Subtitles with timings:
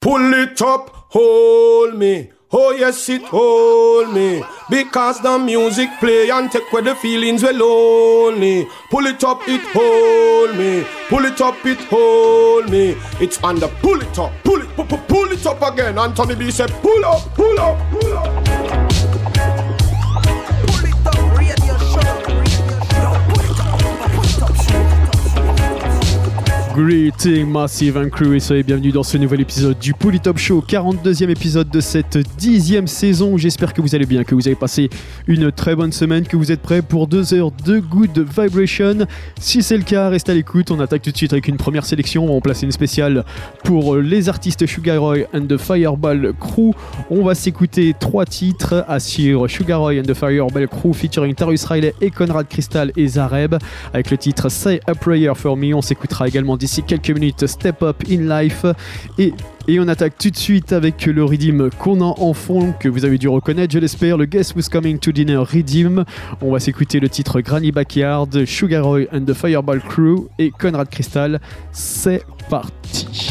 [0.00, 2.30] Pull it up, hold me.
[2.52, 7.52] Oh yes, it hold me because the music play and take away the feelings we
[7.52, 8.66] lonely.
[8.90, 10.86] Pull it up, it hold me.
[11.10, 12.96] Pull it up, it hold me.
[13.20, 13.68] It's under.
[13.68, 15.98] Pull it up, pull it, pull, pull it up again.
[15.98, 18.79] Anthony B said, pull up, pull up, pull up.
[26.82, 31.28] Greeting Massive and Crew et soyez bienvenue dans ce nouvel épisode du Polytop Show, 42e
[31.28, 33.36] épisode de cette dixième saison.
[33.36, 34.88] J'espère que vous allez bien, que vous avez passé
[35.26, 39.06] une très bonne semaine, que vous êtes prêts pour deux heures de good vibration.
[39.38, 40.70] Si c'est le cas, restez à l'écoute.
[40.70, 42.24] On attaque tout de suite avec une première sélection.
[42.24, 43.26] On va en placer une spéciale
[43.62, 46.70] pour les artistes Sugar Roy and the Fireball Crew.
[47.10, 51.64] On va s'écouter trois titres à suivre Sugar Roy and the Fireball Crew featuring Tarus
[51.64, 53.56] Riley et Conrad Crystal et Zareb
[53.92, 55.74] avec le titre Say a Prayer for Me.
[55.74, 58.64] On s'écoutera également d'ici quelques minutes Step Up in Life.
[59.18, 59.34] Et,
[59.66, 63.04] et on attaque tout de suite avec le Redeem qu'on a en fond que vous
[63.04, 64.16] avez dû reconnaître je l'espère.
[64.16, 66.04] Le Guest Who's Coming to Dinner Redeem
[66.40, 70.88] on va s'écouter le titre Granny Backyard Sugar Roy and the Fireball Crew et Conrad
[70.88, 71.40] Crystal.
[71.72, 73.30] C'est parti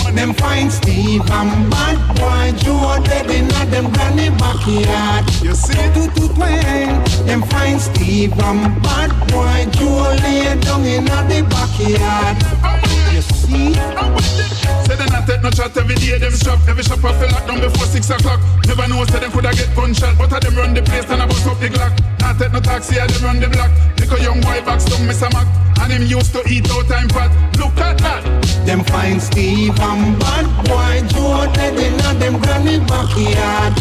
[0.21, 5.25] Them find Steve and bad boy Joe dead in them granny backyard.
[5.41, 5.73] You see?
[5.95, 7.03] Two to twang.
[7.25, 13.00] Them find Steve and bad boy Joe lay down in the backyard.
[13.21, 13.73] You see?
[14.89, 17.59] Say they not take no shot every day, them strap Every shop off lock down
[17.61, 18.41] before six o'clock.
[18.65, 21.27] Never know say them coulda get gunshot But I them run the place and I
[21.27, 21.93] bust up the Glock.
[22.19, 23.69] Not take no taxi, I them run the block.
[23.99, 25.31] Little young boy box down Mr.
[25.33, 25.45] Mac.
[25.81, 28.25] And him used to eat out time fat Look at that.
[28.65, 33.77] Them find Steve and bad boy Joe dead in them granny backyard.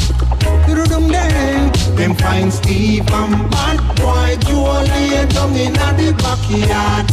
[0.68, 1.72] Do them then.
[1.96, 7.08] Them find Steve and bad boy Joe lay down in the backyard.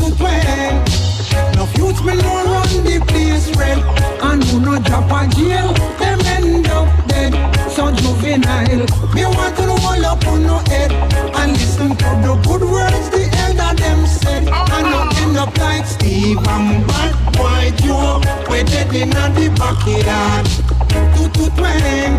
[0.00, 1.09] Twang
[1.56, 3.78] no youths me no run the place red
[4.22, 7.32] And who no drop a jail Them end up dead.
[7.70, 10.92] So juvenile Me want to roll up on no head.
[11.40, 14.48] And listen to the good words the elder them said.
[14.48, 18.20] And not end up like Steve and bad boy Joe.
[18.50, 22.14] We dead in the backyard Two to twang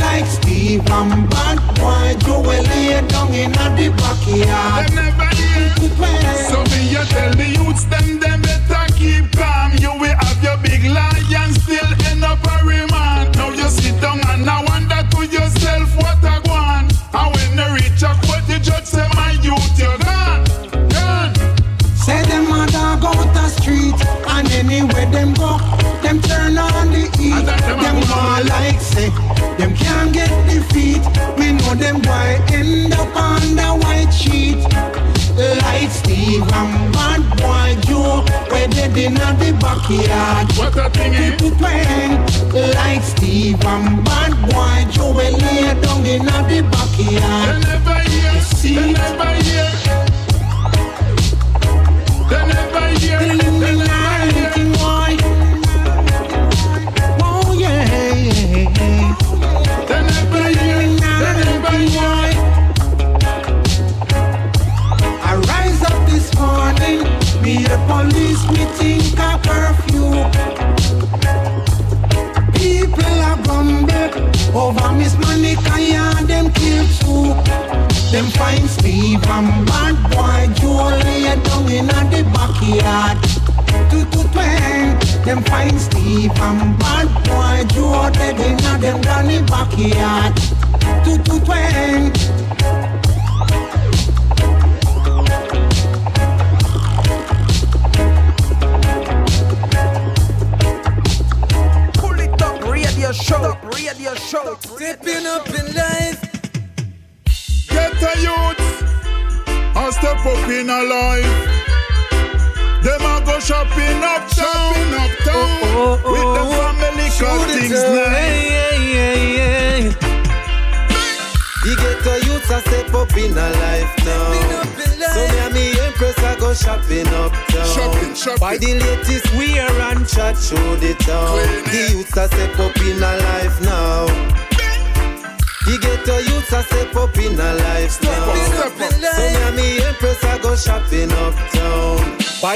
[0.00, 4.88] Like Steve and bad boy Joe lay down in the backyard.
[4.88, 5.72] Them never hear.
[5.76, 9.72] Two to twang So me you tell the youths them them better keep calm.
[9.78, 14.20] You will have your big lion still end up a remand Now you sit down
[14.28, 16.92] and I wonder to yourself what I want.
[17.14, 20.44] And when they reach a court the judge say my youth you're gone,
[20.92, 21.34] gone.
[21.96, 23.96] Say them a dog out the street
[24.28, 25.69] And anywhere them go
[27.40, 29.10] on the heat And that them Them go like say
[29.58, 31.02] Them can't get defeat
[31.38, 34.58] Me know them boy end up on the white sheet.
[35.36, 40.52] Like Steve and bad boy Joe Where they in the backyard.
[40.56, 41.36] What a thing eh?
[41.36, 47.62] twang Like Steve and bad boy Joe We lay down in the backyard.
[47.62, 50.09] They never hear, they never hear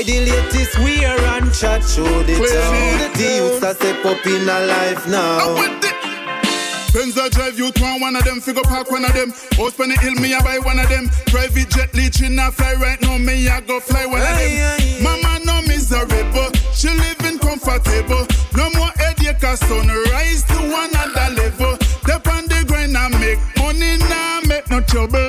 [0.06, 3.12] the latest wear and chat through the Clean town.
[3.14, 5.54] The youths are step up in a life now.
[6.92, 9.30] Benz I drive you to one of them, figure park one of them.
[9.56, 11.08] House penny hill, me I buy one of them.
[11.26, 14.78] Private jet leeching a fly right now, me I go fly one of Aye, aye,
[14.78, 15.02] them.
[15.02, 18.26] Mama no miserable, she living comfortable.
[18.54, 21.76] No more headache, sunrise to another level.
[22.04, 25.23] Step on the grind I make money, now make no trouble.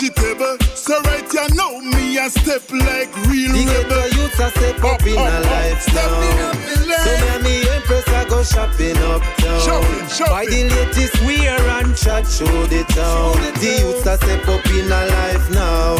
[0.00, 0.56] Vegetable.
[0.74, 3.88] So right you know me a step like real The rebel.
[3.88, 6.50] ghetto youths are step up in a life now.
[6.50, 6.56] up.
[7.04, 9.60] So me and me empress I go shopping uptown.
[9.60, 10.32] Shopping, shopping.
[10.32, 13.36] Buy the latest wear and chat through the town.
[13.60, 15.96] The youths are step up in a life now.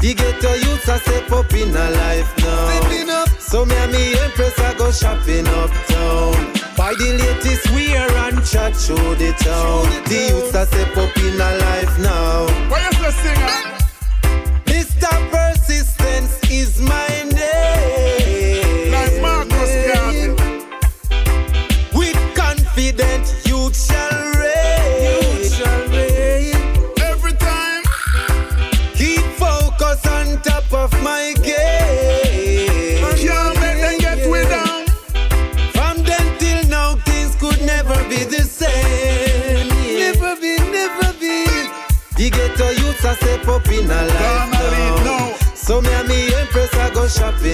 [0.00, 3.24] The ghetto youths are step up in a life now.
[3.38, 6.55] So me and me empress I go shopping uptown.
[6.86, 9.90] Buy the latest wear and chat through the town.
[10.04, 12.46] The youths are step up in a life now.
[12.70, 13.65] Why you say singer?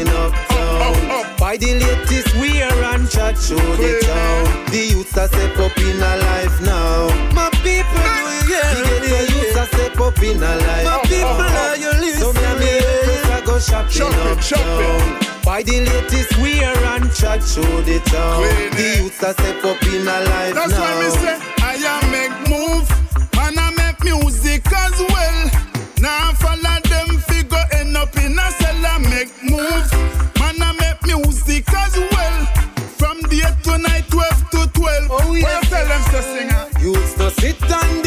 [0.00, 0.82] Go uptown.
[0.82, 1.38] Up, up, up.
[1.38, 4.70] Buy the latest wear and chat through the town.
[4.70, 7.08] The youths are step up in a life now.
[7.34, 10.92] My people, do you hear The ghetto youths are step up in a life oh,
[10.92, 12.20] oh, oh, My people, are you listening?
[12.20, 14.40] So me and me go shopping Shopping, uptown.
[14.40, 15.28] shopping.
[15.44, 18.42] Buy the latest wear and chat through the town.
[18.76, 20.80] The youths are step up in a life That's now.
[20.80, 22.86] why me say I am make move
[23.42, 25.50] and I make music as well.
[26.00, 26.81] Now follow
[35.40, 35.44] 12.
[35.44, 36.68] Oh, you tell them to singer?
[36.80, 38.01] Youths to sit on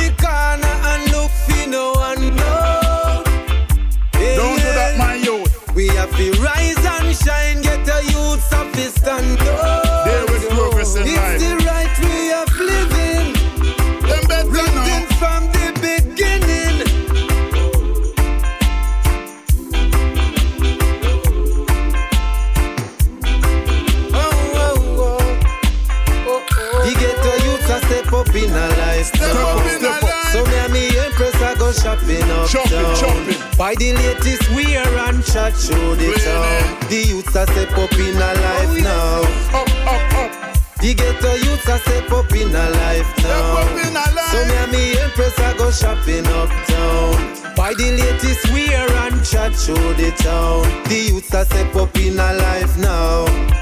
[37.46, 39.60] a step up in a life oh, now.
[39.60, 40.80] Up, up, up.
[40.80, 43.62] The ghetto youths a step up in a life now.
[43.78, 44.32] in a life.
[44.32, 47.56] So me and me empress I go shopping uptown.
[47.56, 50.64] Buy the latest wear and chat through the town.
[50.86, 53.55] The youths a step up in a life now.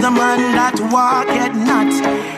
[0.00, 1.92] The man that walketh not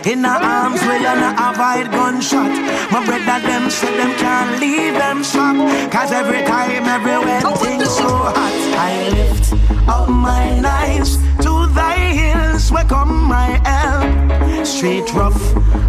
[0.06, 2.50] in the arms where you not avoid gunshot.
[2.90, 5.56] My brother them said them can't leave them shop.
[5.92, 8.58] Cause every time, everywhere oh, things so hot.
[8.76, 9.52] I lift
[9.88, 14.66] up my eyes to thy hills where come my help.
[14.66, 15.40] Straight rough,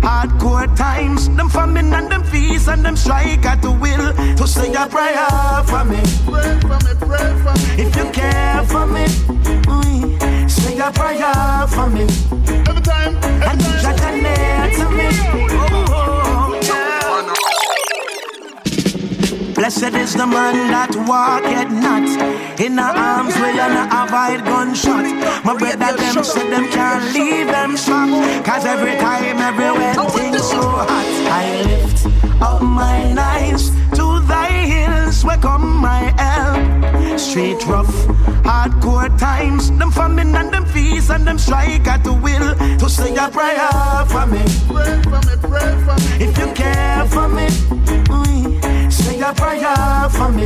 [0.05, 1.29] hardcore times.
[1.29, 5.63] Them famine and them feast and them strike at the will to say a prayer
[5.65, 6.01] for me.
[6.29, 7.83] Pray for me, pray for me.
[7.83, 9.05] If you care for me,
[10.63, 12.03] say a prayer for me.
[12.69, 13.13] Every time,
[13.49, 13.97] every you time.
[13.97, 15.09] just near to me.
[15.59, 17.23] Oh, oh, yeah.
[19.55, 22.07] Blessed is the man that walketh not
[22.59, 25.05] in the arms where you not avoid gunshot.
[25.45, 28.09] My brother them say them can't leave them shop.
[28.45, 31.09] Cause every time, everywhere things so hot.
[31.41, 31.99] I lift
[32.41, 32.99] up my
[33.31, 33.63] eyes
[33.97, 36.92] to thy hills where come my help.
[37.17, 37.87] Straight rough,
[38.43, 39.71] hardcore times.
[39.77, 44.05] Them famine and them fees and them strike at the will to say a prayer
[44.07, 44.41] for me.
[44.67, 46.25] Pray for me, pray for me.
[46.25, 47.47] If you care for me,
[48.09, 50.45] mm, say a prayer for me.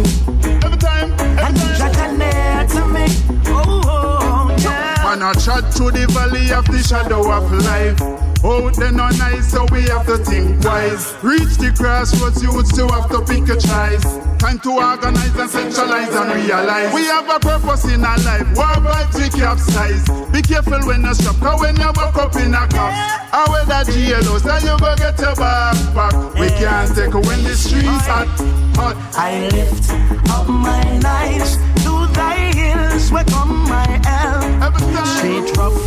[0.64, 2.18] Every time, And every you time.
[2.18, 3.06] near to me.
[3.48, 5.04] Oh, oh, yeah.
[5.04, 8.02] Man, I chat through the valley of the shadow of life.
[8.46, 11.14] Out there no nice, so we have to think twice.
[11.24, 14.27] Reach the crossroads, you would still have to pick a choice.
[14.40, 18.48] Time to organize and centralize and realize we have a purpose in our life.
[18.56, 20.06] War vibes we capsize.
[20.32, 22.96] Be careful when you shop, cause when you walk up in a cops,
[23.34, 26.40] I wear that GLOs, then you go get your backpack.
[26.40, 28.28] We can't take when the streets hot,
[28.78, 28.96] hot.
[29.16, 29.90] I lift
[30.30, 31.58] up my eyes
[32.18, 34.76] thy hills where come my help.
[35.18, 35.80] Straight rough,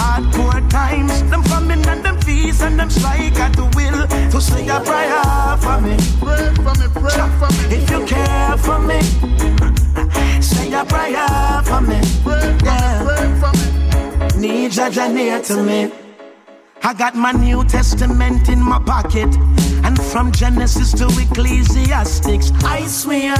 [0.00, 1.22] hardcore times.
[1.30, 4.00] Them famine and them feast and them strike at the will
[4.32, 5.94] to say a prayer for me.
[6.24, 7.62] Pray for me, pray for me.
[7.76, 9.00] If you care for me,
[10.50, 11.98] say a prayer for me.
[12.24, 13.66] Pray for me, pray for me.
[14.40, 15.92] Need Jah Jah near to me.
[16.84, 19.30] I got my New Testament in my pocket.
[19.92, 23.36] And from Genesis to Ecclesiastics, I swear,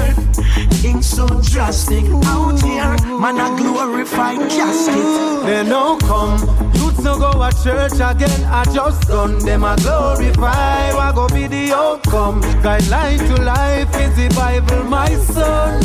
[0.82, 2.94] things so drastic out here.
[3.18, 5.46] Man, a glorified casket.
[5.46, 6.40] They no come.
[6.74, 8.44] Youths no go to church again.
[8.44, 10.92] I just done them a glorify.
[10.92, 12.42] What go be the outcome?
[12.62, 15.82] Guideline to life is the Bible, my son.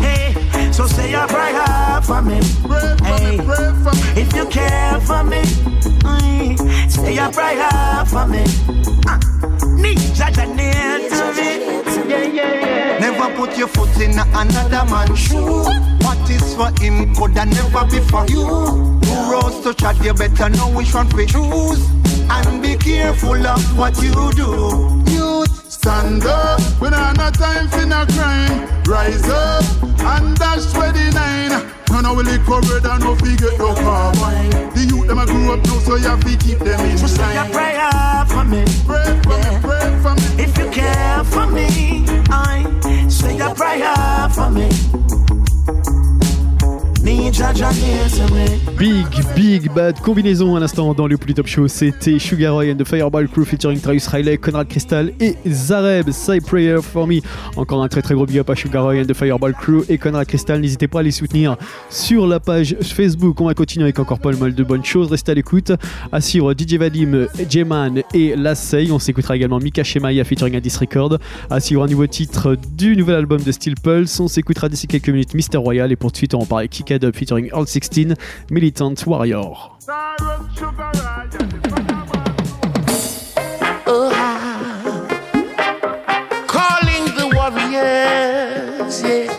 [0.00, 2.40] Hey, so say a prayer for me.
[2.66, 4.20] Pray for Hey, me, pray for me.
[4.22, 5.42] if you care for me,
[6.04, 6.56] aye,
[6.88, 8.19] say a prayer for
[14.00, 15.64] in another man's shoe.
[16.00, 18.44] What is for him could have never be for you.
[18.44, 21.90] Who rose to chat, you better know which one to choose.
[22.30, 25.02] And be careful of what you do.
[25.10, 28.82] Youth, Stand up, we don't have time for no crime.
[28.84, 31.79] Rise up and dash 29.
[31.90, 34.70] None of we covered and no forget no carbon.
[34.74, 37.36] The youth them a grow up now, so you have to keep them in Say
[37.36, 38.64] a prayer for me.
[38.86, 40.42] Pray for me, pray for me.
[40.44, 42.64] If you care for me, I
[43.08, 45.29] say a prayer for me.
[48.78, 51.66] Big, big bad combinaison à l'instant dans le plus top show.
[51.66, 56.10] C'était Sugar Ray and the Fireball Crew featuring Travis Riley, Conrad Crystal et Zareb.
[56.10, 57.20] Say Prayer for Me.
[57.56, 59.96] Encore un très très gros big up à Sugar Ray and the Fireball Crew et
[59.96, 60.60] Conrad Crystal.
[60.60, 61.56] N'hésitez pas à les soutenir
[61.88, 63.40] sur la page Facebook.
[63.40, 65.10] On va continuer avec encore pas mal de bonnes choses.
[65.10, 65.72] Restez à l'écoute.
[66.12, 68.90] À suivre DJ Vadim, J-Man et Lassey.
[68.90, 71.16] On s'écoutera également Mika Shemaya featuring Addis Record.
[71.48, 74.20] À suivre un nouveau titre du nouvel album de Steel Pulse.
[74.20, 75.90] On s'écoutera d'ici quelques minutes Mister Royal.
[75.90, 78.16] Et pour de suite, on va parler Kick Up featuring Earl 16,
[78.50, 79.54] Militant Warrior.
[87.32, 89.30] Warriors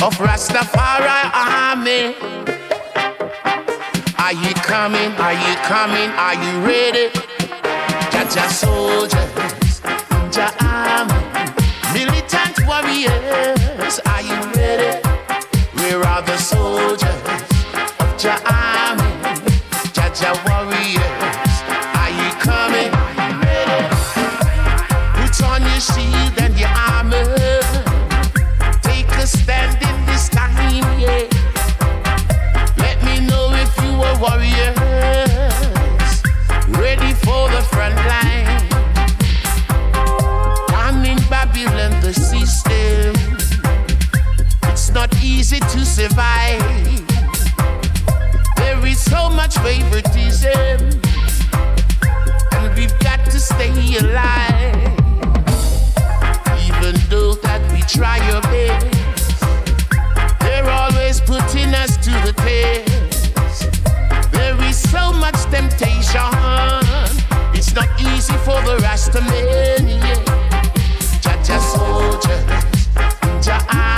[0.00, 2.14] of Rastafari army.
[4.16, 5.10] Are you coming?
[5.18, 6.10] Are you coming?
[6.10, 7.10] Are you ready?
[8.12, 9.80] Jah Jah soldiers,
[10.30, 11.18] Jah army,
[11.92, 14.00] militant warriors.
[14.06, 14.57] Are you ready?
[16.38, 17.22] Soldiers
[18.00, 19.08] of Jah army?
[20.46, 20.57] Warriors.
[45.98, 46.62] Survive.
[48.54, 51.00] There is so much favoritism
[52.52, 54.76] and we've got to stay alive.
[56.66, 59.42] Even though that we try our best,
[60.38, 63.72] they're always putting us to the test.
[64.30, 66.22] There is so much temptation.
[67.58, 69.88] It's not easy for the Rasta men.
[69.88, 70.14] Yeah.
[71.20, 73.97] Jah Jah soldiers, Jah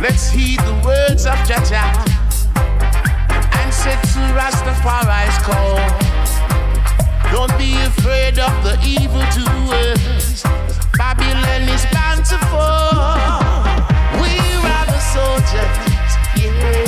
[0.00, 2.18] Let's heed the words of Jah Jah
[3.68, 5.78] answer to Rastafari's call.
[7.32, 10.42] Don't be afraid of the evil doers.
[10.96, 12.94] Babylon is bound to fall.
[14.22, 14.38] We
[14.74, 15.76] are the soldiers,
[16.38, 16.86] yeah.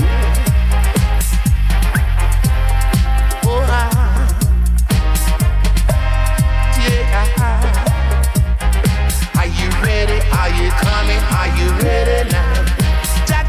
[3.45, 4.27] Oh, ah.
[6.79, 7.29] yeah.
[9.39, 10.21] Are you ready?
[10.41, 11.23] Are you coming?
[11.39, 12.60] Are you ready now?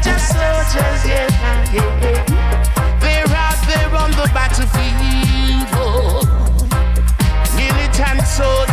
[0.02, 1.28] Just soldiers, yeah,
[1.72, 2.98] yeah, yeah.
[3.00, 6.22] They're out there on the battlefield, oh.
[7.56, 8.71] militant soldiers.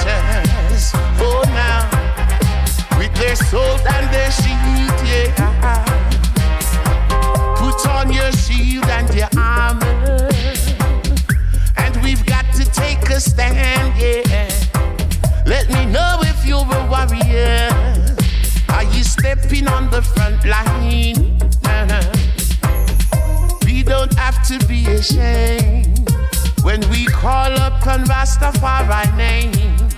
[28.29, 29.89] Rastafari name.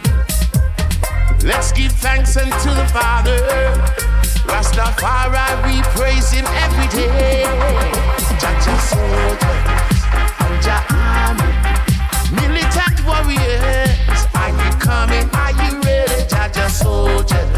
[1.43, 3.35] Let's give thanks unto the Father.
[4.47, 7.43] Rastafari, we praise him every day.
[8.39, 9.51] Jah Jah soldiers
[10.39, 11.51] and army,
[12.31, 14.21] militant warriors.
[14.33, 15.29] Are you coming?
[15.35, 16.25] Are you ready?
[16.29, 17.50] Jah Jah soldiers.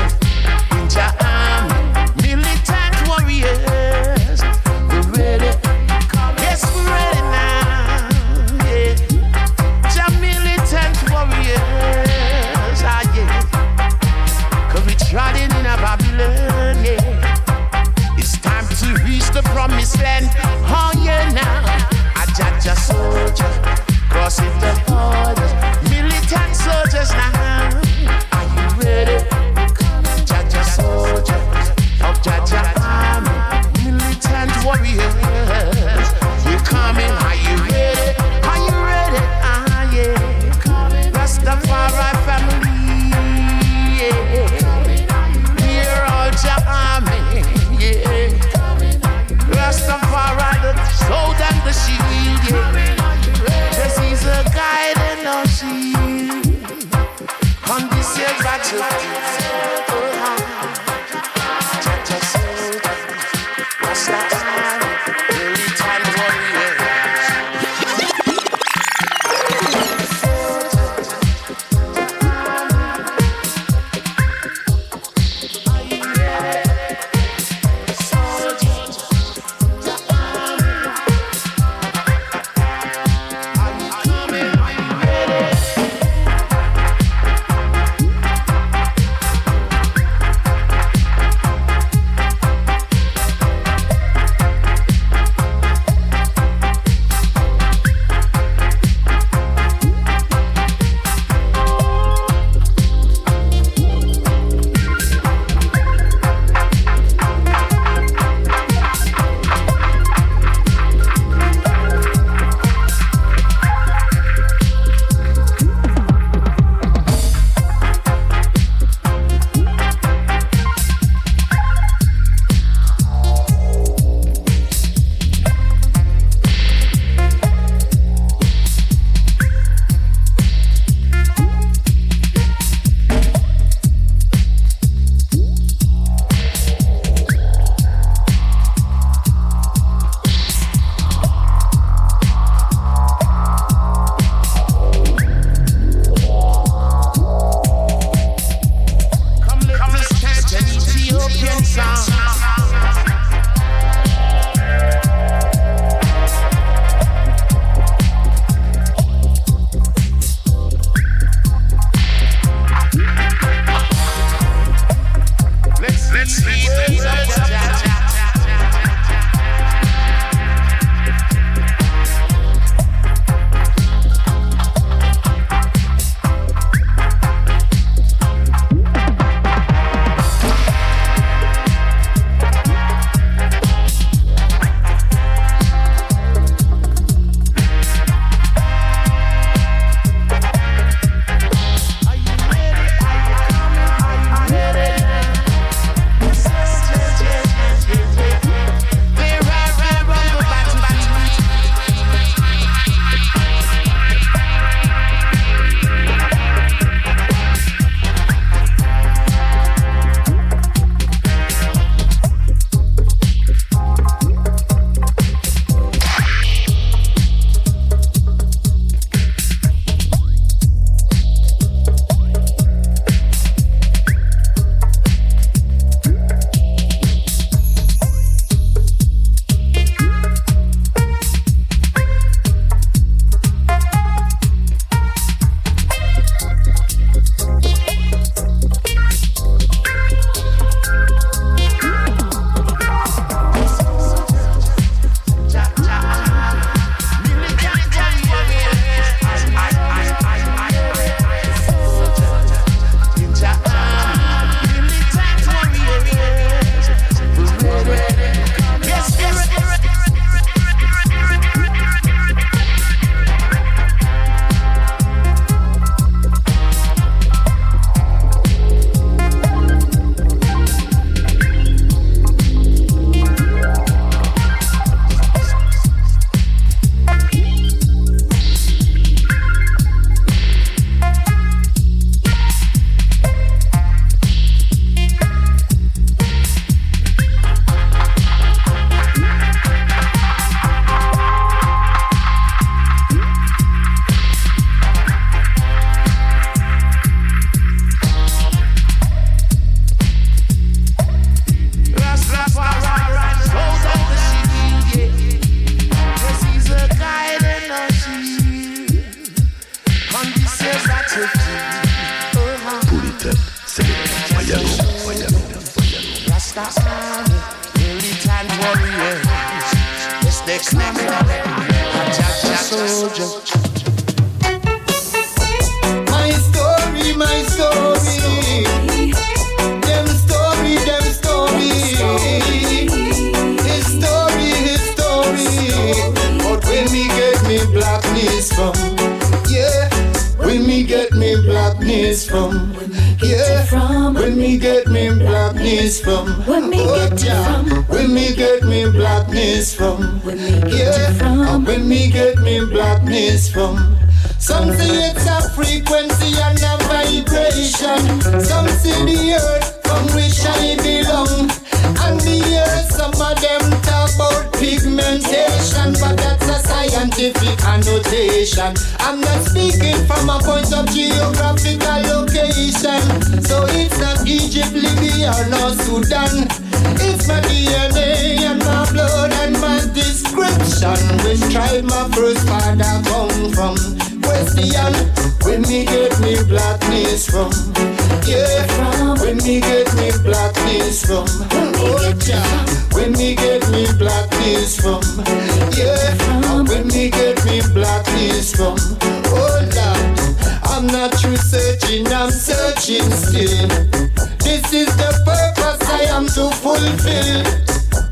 [403.44, 407.44] This is the purpose I am to fulfill.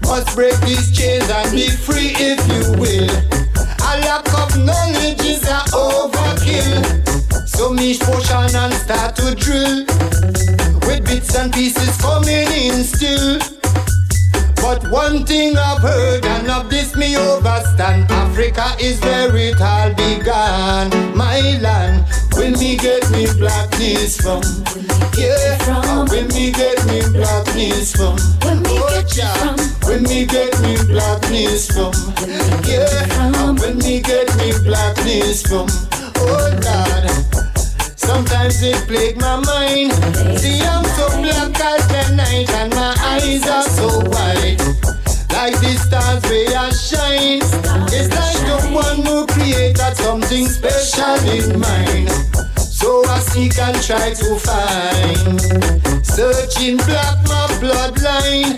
[0.01, 3.09] Must break these chains and be free if you will.
[3.79, 7.47] A lack of knowledge is a overkill.
[7.47, 9.85] So me potion and start to drill.
[10.85, 13.60] With bits and pieces coming in still.
[14.71, 19.89] But one thing I've heard, and of this me overstand Africa is where it all
[19.95, 22.05] began My land,
[22.37, 24.41] when me get me blackness from
[25.19, 26.07] Yeah, from.
[26.07, 29.33] when me get me blackness from me Oh, get yeah.
[29.33, 29.57] from.
[29.89, 31.91] When me get me blackness from
[32.63, 33.57] Yeah, from.
[33.57, 35.67] when me get me blackness from
[36.15, 37.50] Oh God
[38.01, 39.93] Sometimes it plague my mind.
[40.39, 44.59] See, I'm so black as the night, and my eyes are so white.
[45.33, 47.41] Like the stars they are shine.
[47.93, 52.30] It's like the one who created something special in mind.
[52.81, 55.39] So I seek and try to find.
[56.03, 58.57] Searching black my bloodline.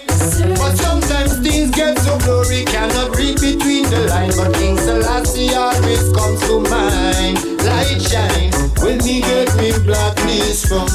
[0.57, 4.37] But sometimes things get so blurry, cannot read between the lines.
[4.37, 7.35] But King Selassie always comes to mind.
[7.67, 10.87] Light shine when me get me blackness from.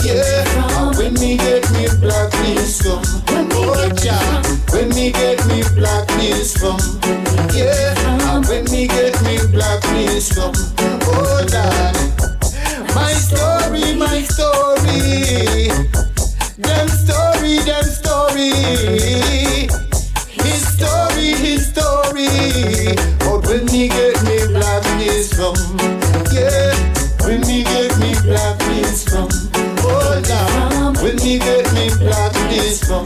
[0.00, 3.04] Yeah, when me get me blackness from.
[3.28, 6.80] Oh, yeah, when me get me blackness from.
[7.52, 10.54] Yeah, when me get me blackness from.
[10.80, 12.03] Oh, Lord.
[14.24, 15.68] Story.
[16.58, 18.50] Them story, them story.
[20.42, 22.96] His story, his story.
[23.20, 25.54] But when me get me blackness from,
[26.32, 26.74] yeah.
[27.24, 29.28] When me get me blackness from,
[29.80, 30.96] oh Lord.
[31.02, 33.04] When me get me blackness from,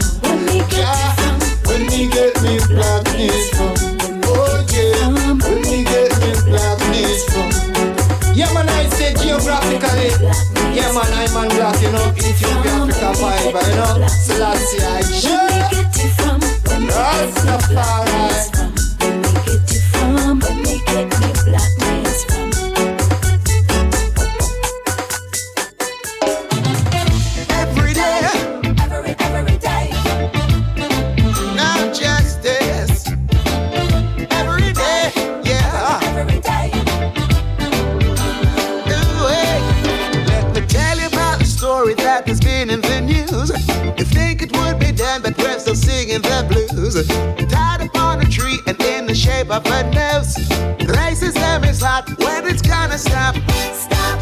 [11.39, 12.11] man, black, you know.
[12.17, 14.07] Ethiopia, Africa vibe, you know.
[14.07, 15.01] Selassie, I
[16.67, 18.58] When me
[46.93, 47.07] blues.
[47.47, 50.35] Tied upon a tree and in the shape of a nose.
[50.79, 53.35] Racism is hot when it's gonna stop.
[53.73, 54.21] Stop.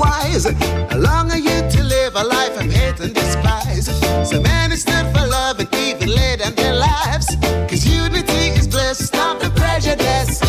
[0.00, 0.44] wise.
[0.90, 3.86] How long are you to live a life of hate and despise?
[4.28, 7.36] So many stood for love and even laid down their lives.
[7.68, 10.40] Cause unity is bliss, stop the prejudice.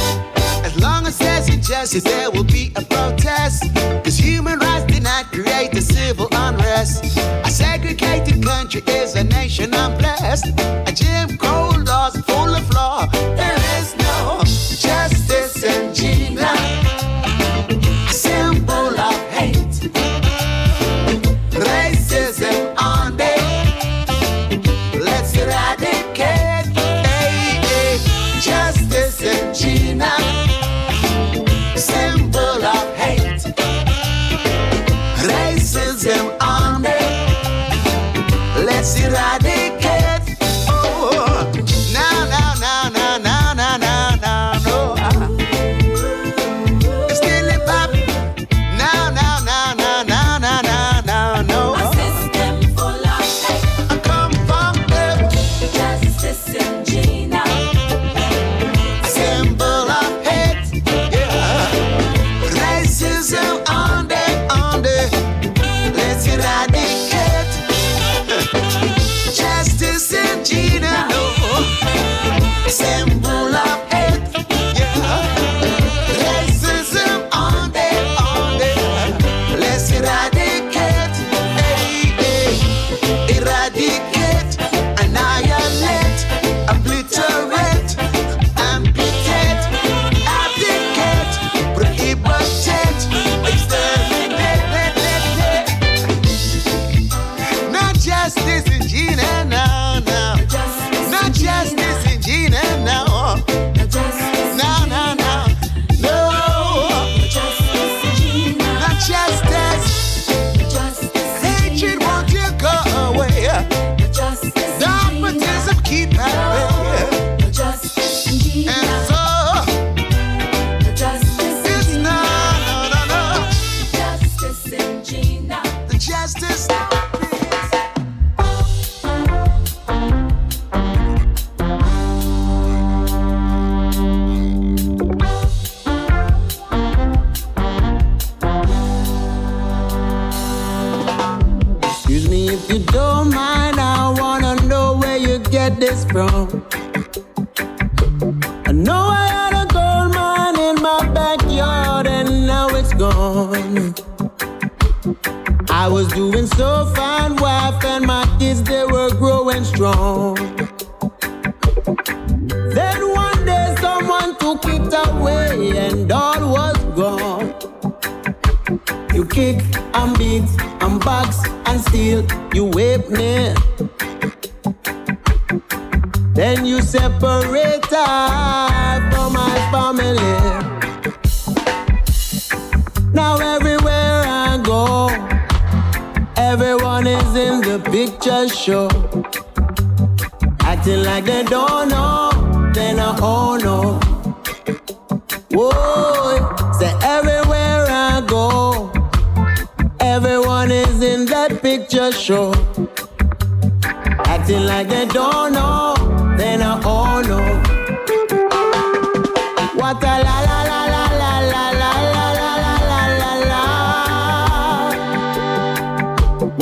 [0.68, 3.64] As long as there's injustice, there will be a protest.
[4.04, 7.04] Cause human rights did not create the civil unrest.
[7.48, 10.48] A segregated country is a nation unblessed.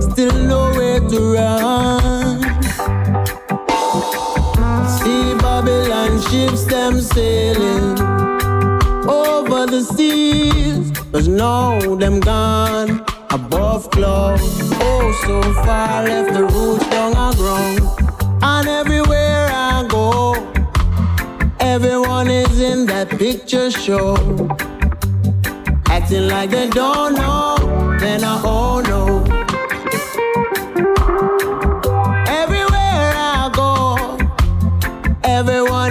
[0.00, 2.42] still nowhere to run.
[4.88, 7.98] See Babylon ships them sailing
[9.08, 14.42] over the seas, but now them gone above clouds.
[14.80, 17.80] Oh, so far left the roots down our ground,
[18.42, 20.34] and everywhere I go,
[21.60, 24.16] everyone is in that picture show,
[25.86, 27.56] acting like they don't know.
[27.98, 29.43] Then I oh no.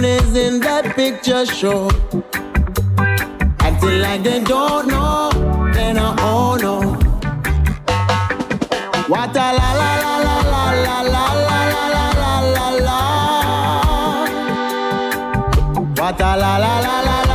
[0.04, 1.88] is in that picture show.
[3.60, 5.30] Acting like they don't know,
[5.72, 6.80] Then I oh no.
[9.08, 12.98] What a la la la la la la la la la la la la.
[15.98, 17.33] What a la la la la la.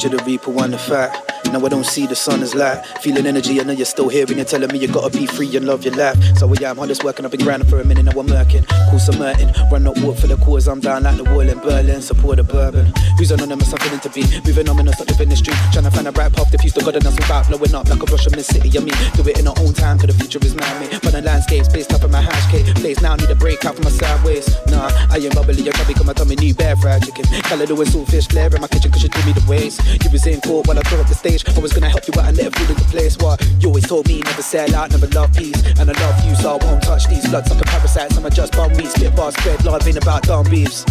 [0.00, 1.29] To the reaper, one the fact.
[1.52, 2.84] Now I don't see the sun as light.
[3.02, 5.56] Feeling energy, I know you're still here and you're telling me you gotta be free
[5.56, 6.16] and love your life.
[6.38, 8.64] So yeah, I'm on this working, I've been grinding for a minute, now I'm working.
[8.88, 11.58] Cool some hurting, run up walk for the cause, I'm down like the wall in
[11.58, 12.92] Berlin, support the bourbon.
[13.18, 15.56] Who's anonymous, I'm feeling to be moving ominous, not living the street.
[15.72, 17.98] Trying to find a bright path, diffuse the god and us without blowing up like
[17.98, 18.70] a in the city.
[18.76, 21.00] I mean, do it in our own time, cause the future is man made.
[21.02, 22.66] But the landscape's based up in my hash cake.
[22.76, 24.46] Place now, need a break out from my sideways.
[24.68, 27.24] Nah, I ain't bubbly, I'm chubby, come my tummy, need bear fried chicken.
[27.48, 29.80] Calado and saltfish, flare in my kitchen, cause you do me the ways.
[30.04, 31.39] You was in court while I tore up the stage.
[31.48, 33.16] I was gonna help you out and let it fall into place.
[33.18, 33.40] What?
[33.60, 35.62] You always told me never sell out, never love peace.
[35.78, 38.12] And I love you, so I won't touch these bloods like a parasite.
[38.12, 40.84] Some are just bum weed, spit bars, spread love, ain't about dumb beefs.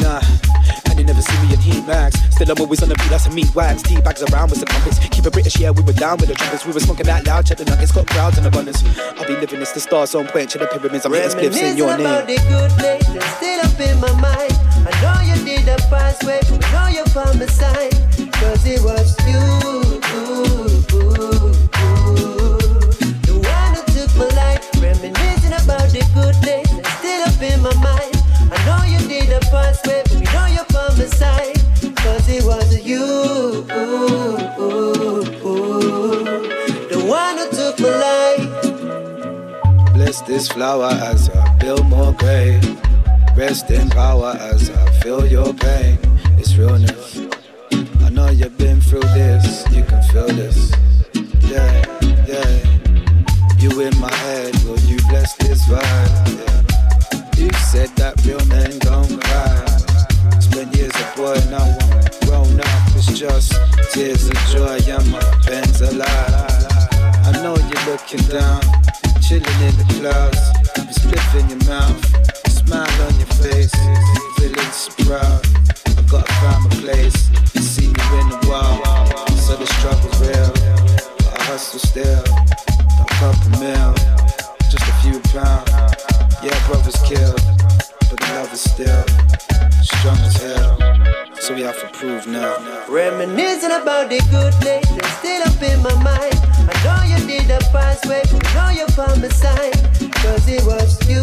[0.00, 0.20] Nah,
[0.88, 1.84] and you never see me in heat.
[2.32, 3.82] Still, I'm always on the beat, that's a meat wax.
[3.82, 4.98] Tea bags around with the compass.
[5.10, 6.64] Keep it British, yeah, we were down with the trumpets.
[6.64, 8.82] We were smoking that loud, check the nuggets, got crowds in abundance.
[9.18, 11.76] I'll be living this, the stars on point, check the pyramids, I'm hitting spliffs in
[11.76, 12.36] your Reminiscing about name.
[12.36, 14.52] the good days still up in my mind.
[14.88, 17.90] I know you did the past way, I know you found the sign.
[18.32, 19.40] Cause it was you.
[23.26, 24.64] The one who took my life.
[24.80, 26.34] Reminiscing about the good
[29.50, 30.02] past I
[30.32, 31.54] know you found the sign.
[31.96, 33.64] Cause it was you.
[36.88, 38.48] The one who took my life.
[39.94, 42.62] Bless this flower as I build more grave.
[43.36, 45.98] Rest in power as I feel your pain.
[46.38, 47.20] It's realness.
[48.00, 50.72] I know you've been through this, you can feel this.
[51.40, 51.84] Yeah,
[52.26, 52.58] yeah.
[53.58, 56.46] You in my head, will you bless this vibe?
[56.46, 56.59] Yeah.
[57.70, 59.66] Said that real men don't cry.
[60.40, 62.96] Spent years a boy, now I'm grown up.
[62.96, 63.54] It's just
[63.92, 66.66] tears of joy, and my pen's alive.
[67.26, 68.60] I know you're looking down,
[69.22, 70.50] chilling in the clouds.
[71.10, 72.02] You in your mouth,
[72.48, 73.72] smile on your face,
[74.36, 75.42] feeling so proud.
[75.96, 79.30] I gotta find my place, see you in the wild.
[79.38, 80.52] So the struggle's real,
[81.18, 82.24] but I hustle still.
[83.22, 83.94] A meal,
[84.70, 85.89] just a few pounds.
[86.42, 87.36] Yeah, brothers killed,
[88.08, 89.04] but the love is still
[89.82, 90.78] strong as hell.
[91.34, 92.56] So we have to prove now.
[92.88, 96.34] Reminiscing about the good days that's still up in my mind.
[96.64, 99.72] I know you did the past way, but know you found the sign.
[100.22, 101.20] Cause it was you.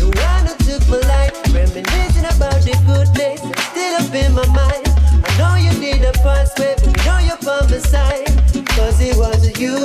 [0.00, 1.54] The one who took my life.
[1.54, 4.88] Reminiscing about the good days that's still up in my mind.
[5.22, 8.39] I know you did the past way, but know you found the sign.
[8.80, 9.76] Cause it was you.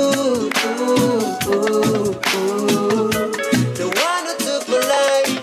[3.76, 5.36] The one who took my life.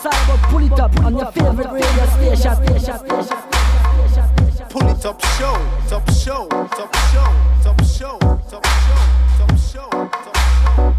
[0.00, 2.54] Cyber, pull it up on your favorite radio station.
[2.56, 4.66] station, station, station.
[4.70, 5.56] Pull it up show,
[5.88, 8.18] top show, top show, top show,
[8.50, 8.85] top show,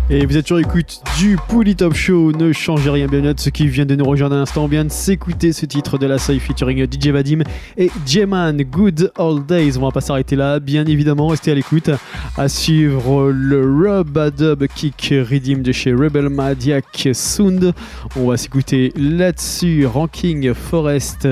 [0.09, 2.31] Et vous êtes sur écoute du Pouli Top Show.
[2.31, 4.69] Ne changez rien, bien ce qui vient de nous rejoindre à l'instant.
[4.69, 7.39] Bien de s'écouter ce titre de la Soy featuring DJ Vadim
[7.75, 9.77] et J-Man, Good Old Days.
[9.77, 11.27] On va pas s'arrêter là, bien évidemment.
[11.27, 11.89] Restez à l'écoute.
[12.37, 17.73] À suivre le Rub Dub Kick Redeem de chez Rebel Madiac Sound.
[18.15, 21.27] On va s'écouter là-dessus Ranking Forest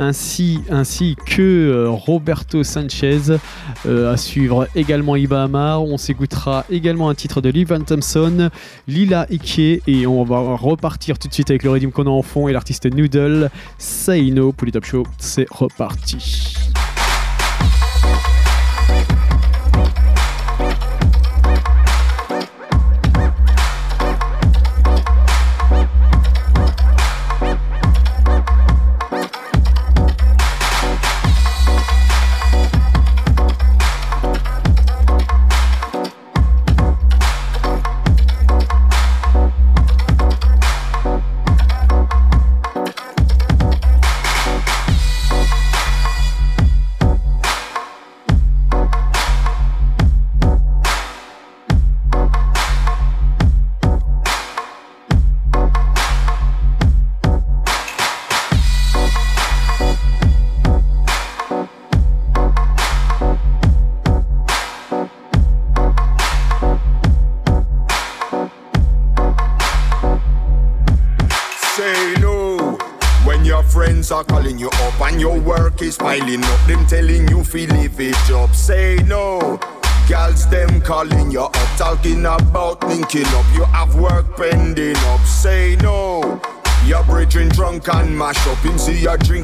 [0.00, 3.38] ainsi, ainsi que euh, Roberto Sanchez.
[3.86, 5.84] Euh, à suivre également Iba Amar.
[5.84, 7.84] On s'écoutera également un titre de Lee Van
[8.88, 12.22] Lila Ike et on va repartir tout de suite avec le rythme qu'on a en
[12.22, 13.50] fond et l'artiste Noodle.
[13.78, 15.02] Say No pour les top show.
[15.18, 16.56] C'est reparti.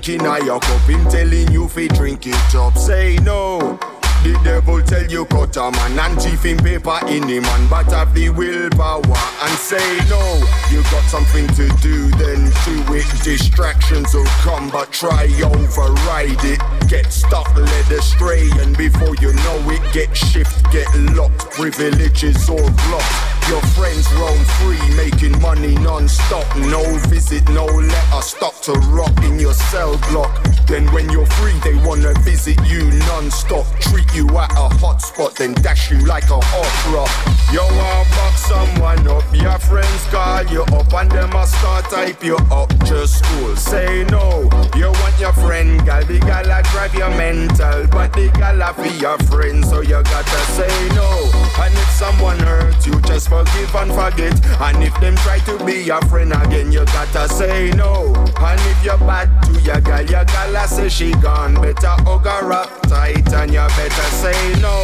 [0.03, 0.81] Drinking a your cup.
[0.89, 2.77] Him telling you fi drink it up.
[2.77, 3.79] Say no.
[4.23, 7.91] The devil tell you cut a man and chief in paper in him man, but
[7.91, 10.23] have the willpower and say no.
[10.71, 13.07] You got something to do, then do it.
[13.25, 16.61] Distractions will come, but try override it.
[16.89, 20.87] Get stuck, led astray, and before you know it, get shift, get
[21.17, 21.51] locked.
[21.51, 23.42] Privileges all blocked.
[23.49, 26.47] Your friends roam free, making money non-stop.
[26.57, 30.33] No visit, no letter, stop to rot in your cell block.
[30.67, 33.67] Then when you're free, they wanna visit you non-stop.
[33.81, 37.11] Treat you at a hot spot, then dash you like a hot rock.
[37.53, 42.25] You want fuck someone up, your friends call you up, and them a start type
[42.25, 42.73] you up.
[42.85, 44.49] Just cool, say no.
[44.75, 48.73] You want your friend, gal, the gal a drive you mental, but the gal a
[48.83, 51.29] be your friend, so you gotta say no.
[51.61, 54.37] And if someone hurt you, just forgive and forget.
[54.61, 58.13] And if them try to be your friend again, you gotta say no.
[58.37, 61.55] And if you're bad to your gal, your gal a say she gone.
[61.55, 64.77] Better hug her up tight and you better say no.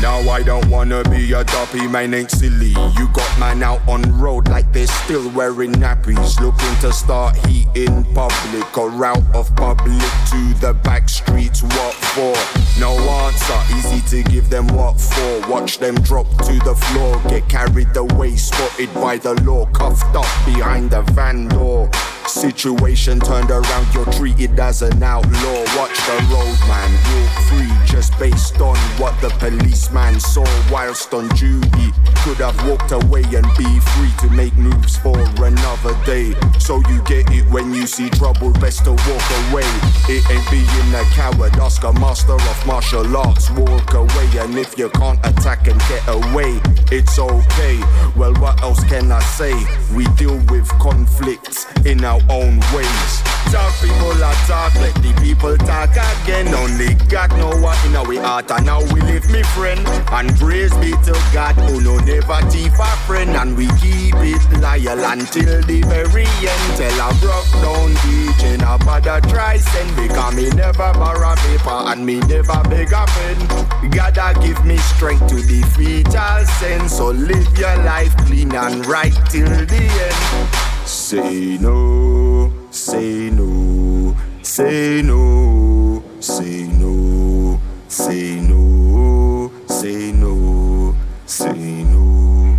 [0.00, 2.70] Now I don't wanna be a duppy, man ain't silly.
[2.96, 7.68] You got man out on road like they're still wearing nappies, looking to start heat
[7.74, 11.62] in public or out of public to the back streets.
[11.62, 12.34] What for?
[12.80, 12.92] No
[13.26, 15.50] answer, easy to give them what for.
[15.50, 20.46] Watch them drop to the floor, get carried away, spotted by the law, cuffed up
[20.46, 21.90] behind the van door.
[22.30, 25.64] Situation turned around, you're treated as an outlaw.
[25.76, 31.28] Watch the road, man, walk free just based on what the policeman saw whilst on
[31.30, 31.90] duty.
[32.22, 36.32] Could have walked away and be free to make moves for another day.
[36.60, 39.66] So you get it when you see trouble, best to walk away.
[40.08, 43.50] It ain't being a coward, ask a master of martial arts.
[43.50, 46.60] Walk away, and if you can't attack and get away,
[46.92, 47.80] it's okay.
[48.16, 49.54] Well, what else can I say?
[49.94, 53.22] We deal with conflicts in our own ways.
[53.50, 56.54] Talk people are talk, let the people talk again.
[56.54, 59.80] Only God know what in our heart, and now we live, me friend.
[60.12, 64.42] And praise be to God who no never thief a friend, and we keep it
[64.62, 66.66] loyal until the very end.
[66.78, 72.06] Tell a broke down DJ, no bother try send because me never borrow paper and
[72.06, 73.92] me never beg a friend.
[73.92, 79.14] Gotta give me strength to defeat all sin, so live your life clean and right
[79.28, 80.79] till the end.
[80.86, 90.94] Say no, say no, say no, say no, say no, say no,
[91.26, 92.58] say no.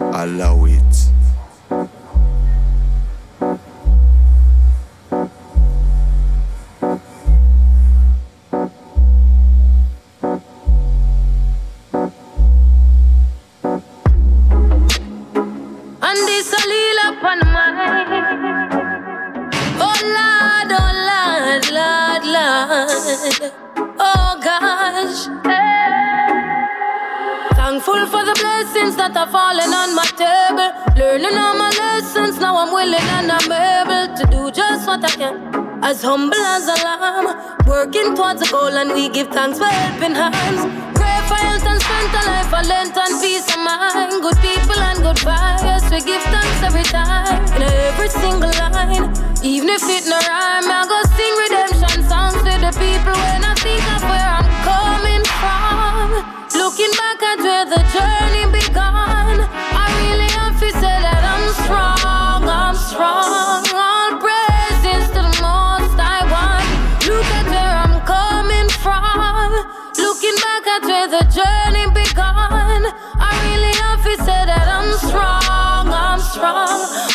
[0.00, 0.80] Allow it.
[38.40, 40.62] A goal, and we give thanks for helping hands.
[40.94, 44.22] Pray for health and strength, a life, for length and peace of mind.
[44.22, 47.44] Good people and good vibes, we give thanks every time.
[47.56, 49.12] In every single line,
[49.42, 53.54] even if it no rhyme, I go sing redemption songs to the people when I
[53.60, 56.08] think of where I'm coming from.
[56.54, 62.48] Looking back at where the journey began, I really have to say that I'm strong,
[62.48, 63.49] I'm strong.
[76.40, 77.09] wrong.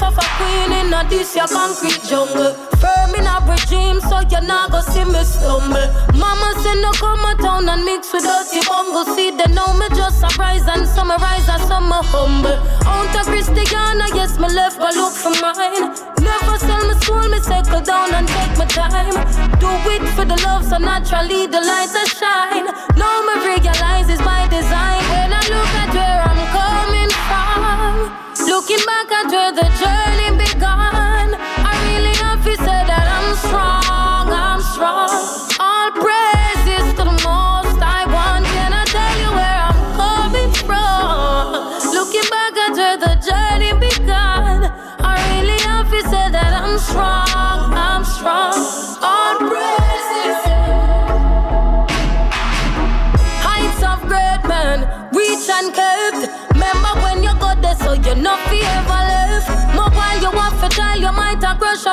[0.00, 2.52] Life of a queen in a this your concrete jungle.
[2.78, 5.88] Firm in a regime, so you not go see me stumble.
[6.14, 9.04] Mama say no come a town and mix with dirty bungle.
[9.14, 12.58] See they know me just a rise and summarize and some humble.
[13.18, 15.90] Of Christiana, yes me left go look for mine.
[16.20, 19.14] Never sell my soul, me settle down and take my time.
[19.58, 22.66] Do it for the love, so naturally the lights will shine.
[22.96, 24.97] Now me realize it's by design.
[28.68, 30.47] Looking back where the journey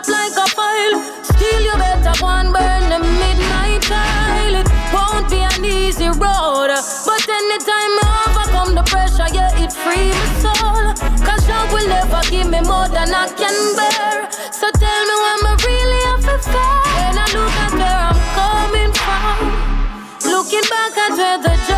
[0.05, 1.23] up like a file.
[1.23, 4.55] Still, you better and burn the midnight tile.
[4.55, 6.69] It won't be an easy road,
[7.05, 10.85] but anytime I overcome the pressure, yeah, it free my soul.
[11.25, 14.31] Cause love will never give me more than I can bear.
[14.51, 16.81] So tell me when I really have to fair.
[16.97, 19.37] When I look at where I'm coming from.
[20.31, 21.74] Looking back at where the journey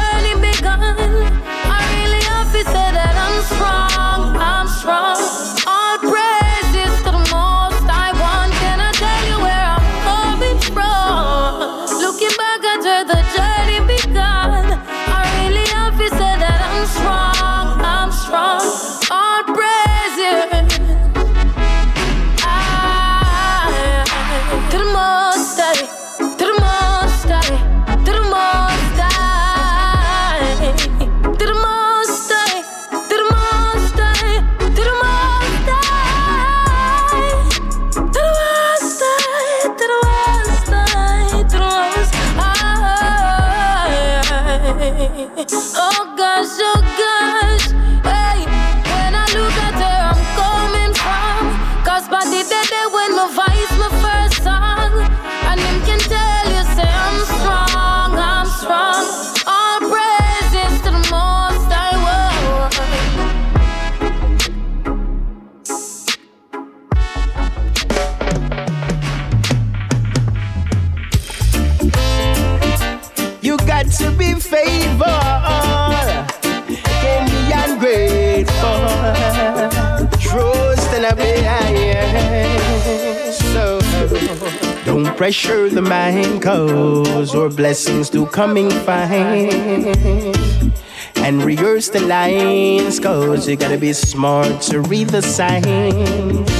[85.18, 89.50] pressure the mind, cause your blessings do coming fine.
[91.18, 96.52] And rehearse the lines, cause you gotta be smart to read the signs.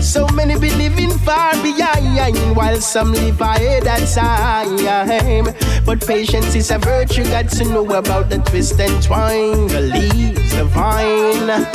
[0.00, 5.54] So many be living far behind, while some live ahead of time.
[5.84, 10.56] But patience is a virtue, got to know about the twist and twine, the leaves,
[10.56, 11.66] the vine.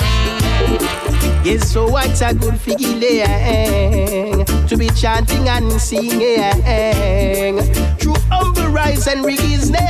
[1.46, 7.58] Yes, so what's a good feeling to be chanting and singing
[8.00, 9.82] through humble rise and reasoning?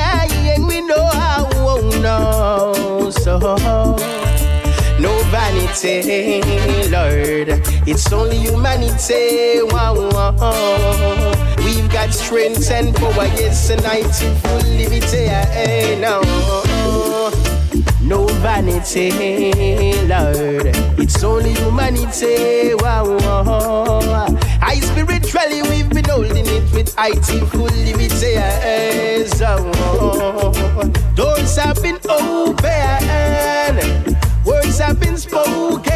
[0.66, 3.38] We know how, oh no, so.
[5.00, 6.42] No vanity,
[6.90, 7.62] Lord.
[7.88, 9.62] It's only humanity.
[9.64, 11.56] Wow, wow.
[11.64, 15.26] We've got strength and power, yes, and I to full liberty.
[15.30, 16.22] eh, No,
[18.02, 19.12] no vanity,
[20.08, 20.72] Lord.
[21.00, 22.74] It's only humanity.
[22.76, 24.28] Wow, wow.
[24.72, 27.68] I spiritually we've been holding it with IT full
[29.28, 29.58] So
[31.14, 33.76] doors have been open.
[34.46, 35.92] Words have been spoken,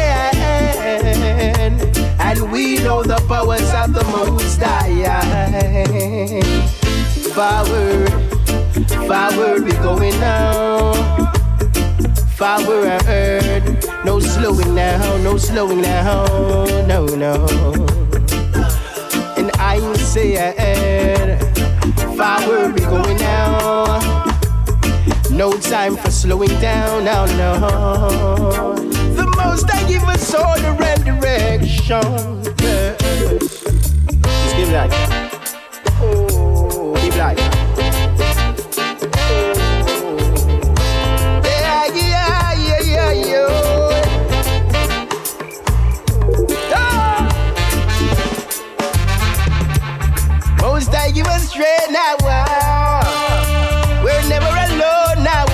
[2.20, 5.06] and we know the powers of the Most High.
[7.32, 8.12] forward,
[9.08, 10.92] forward we're going now.
[12.36, 13.64] Forward,
[14.04, 17.95] no slowing down, no slowing down, no, no.
[19.78, 20.36] I say,
[22.16, 24.24] forward we going now.
[25.30, 28.74] No time for slowing down, no, no.
[29.14, 32.42] The most I give us order and direction.
[32.58, 33.64] Yes.
[33.64, 34.90] Just give that.
[36.00, 37.65] Oh, give that.
[51.56, 52.16] Straight now.
[54.04, 55.46] We're never alone now.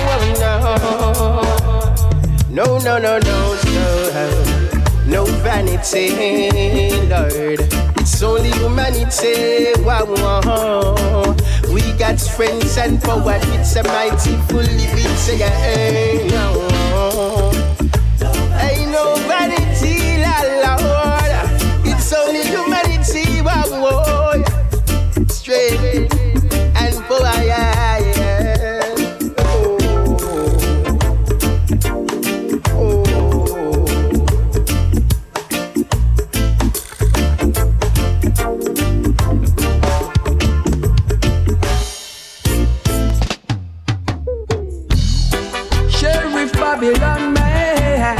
[2.49, 4.27] No, no, no, no, no,
[5.07, 6.09] no, vanity,
[7.07, 7.61] Lord.
[8.01, 9.71] It's only humanity.
[9.85, 11.35] Wow.
[11.71, 13.39] We got friends and power.
[13.55, 16.67] It's a mighty full living say, hey, no.
[18.59, 19.15] Ain't no
[25.65, 28.81] And power, yeah, yeah.
[29.37, 29.77] Oh,
[32.75, 33.87] oh.
[45.89, 48.17] Sheriff Babylon man,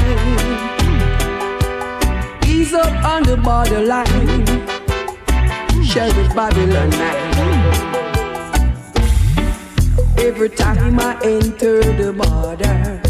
[2.46, 4.38] he's up on the borderline.
[5.84, 7.33] Sheriff Babylon man.
[10.18, 13.02] Every time I enter the border,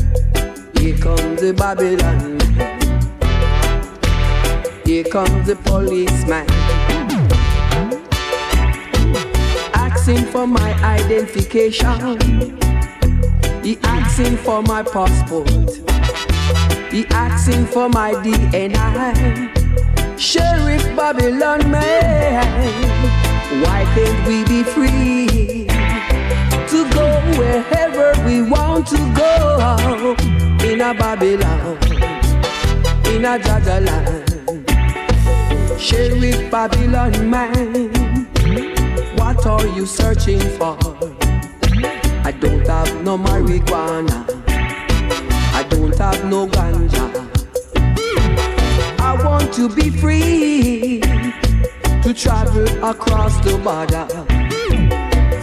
[0.79, 2.39] here comes the Babylon.
[4.85, 6.45] Here comes the policeman.
[9.73, 12.19] Asking for my identification.
[13.63, 15.49] He asking for my passport.
[16.91, 19.49] He asking for my DNA.
[20.19, 22.81] Sheriff Babylon man,
[23.63, 25.72] why can't we be free
[27.53, 30.15] wherever we want to go
[30.67, 31.77] in a Babylon,
[33.13, 34.29] in a Jah Jah land?
[35.79, 37.89] Sheriff Babylon man,
[39.17, 40.77] what are you searching for?
[42.25, 44.25] I don't have no marijuana.
[45.53, 47.05] I don't have no ganja.
[48.99, 51.01] I want to be free
[52.01, 54.07] to travel across the border.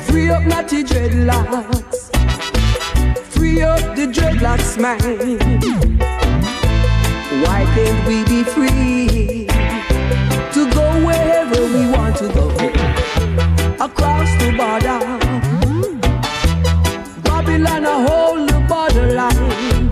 [0.07, 1.90] Free up natty dreadlocks.
[3.41, 5.01] Free up the dreadlocks, man.
[7.43, 9.47] Why can't we be free
[10.53, 12.51] to go wherever we want to go
[13.83, 15.01] across the border?
[17.23, 19.89] Babylon, I hold the borderline.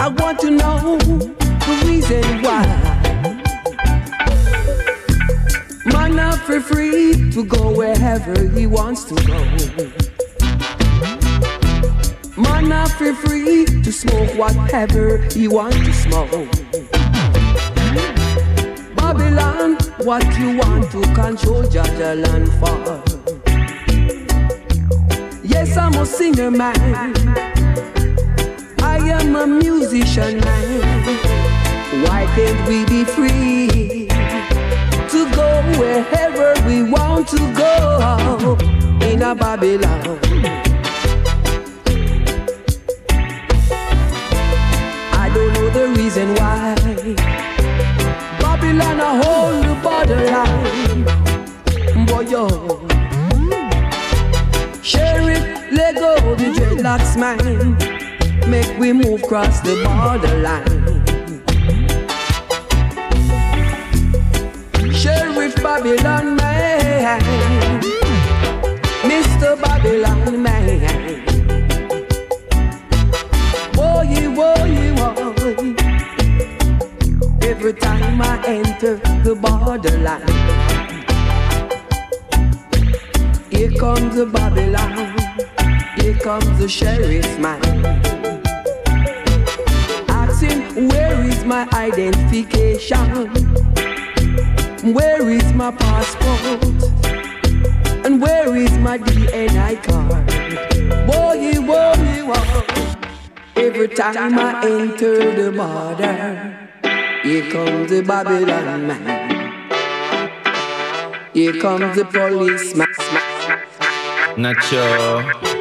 [0.00, 2.64] I want to know the reason why.
[5.92, 10.13] Man up for free to go wherever he wants to go.
[12.54, 16.30] Man up for free to smoke whatever he want to smoke.
[18.94, 19.76] Babylon,
[20.06, 23.02] what you want to control Jah Jah land for?
[25.42, 27.12] Yes, I'm a singer man.
[28.82, 32.04] I am a musician man.
[32.04, 34.06] Why can't we be free
[35.08, 35.48] to go
[35.80, 38.56] wherever we want to go
[39.10, 40.73] in a Babylon?
[46.14, 46.74] Reason why
[48.38, 51.04] Babylon a hold the borderline.
[52.06, 52.46] Boy, yo.
[54.82, 57.76] Sheriff, let go the dreadlocks, man.
[58.48, 61.02] Make we move cross the borderline.
[64.92, 67.53] Sheriff Babylon, man.
[78.14, 80.22] Time I enter the borderline.
[83.50, 85.18] Here comes the Babylon.
[85.98, 87.60] Here comes the sheriff man.
[90.08, 93.30] Asking, where is my identification?
[94.94, 96.62] Where is my passport?
[98.04, 100.26] And where is my DNA card?
[101.06, 102.64] Boy, boy, boy.
[103.56, 106.63] Every time I enter the border,
[107.24, 109.02] here comes the Babylon man.
[111.32, 112.86] Here comes the policeman.
[114.36, 114.84] Nacho,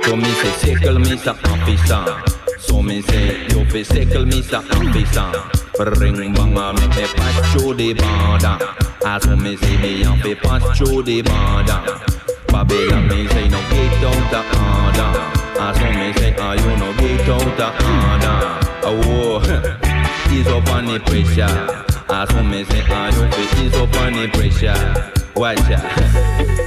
[0.03, 2.05] so me say sickle me sa ampisan.
[2.59, 5.32] So me say yo fi sickle me sa ampisan.
[5.99, 8.57] Ring banga me pass through the border.
[9.05, 11.80] As me say me am fi pass through the border.
[12.51, 15.11] Babylon me say no get out the order.
[15.64, 18.64] As so me say ah you no get out the order.
[18.86, 19.80] Oh,
[20.34, 21.46] ease up on the pressure.
[22.10, 25.14] As so me say you fi ease up on the pressure.
[25.36, 25.84] Watch out,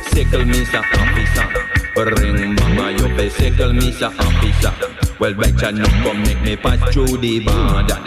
[0.13, 1.67] sickle me sa ampisan.
[1.97, 4.75] Ring mama, you be sickle me sa officer.
[5.19, 7.99] Well, betcha no come make me pass through the border.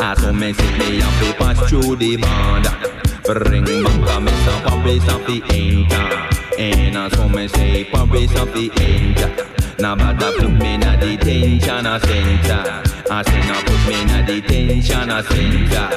[0.00, 2.74] As so me say me have to pass through the border.
[3.50, 6.06] Ring mama, me sa Paris of the enter.
[6.58, 9.30] And as so me say Paris of the enter.
[9.78, 12.93] Now bother put me na detention center.
[13.10, 15.88] I say now put me na detention a center.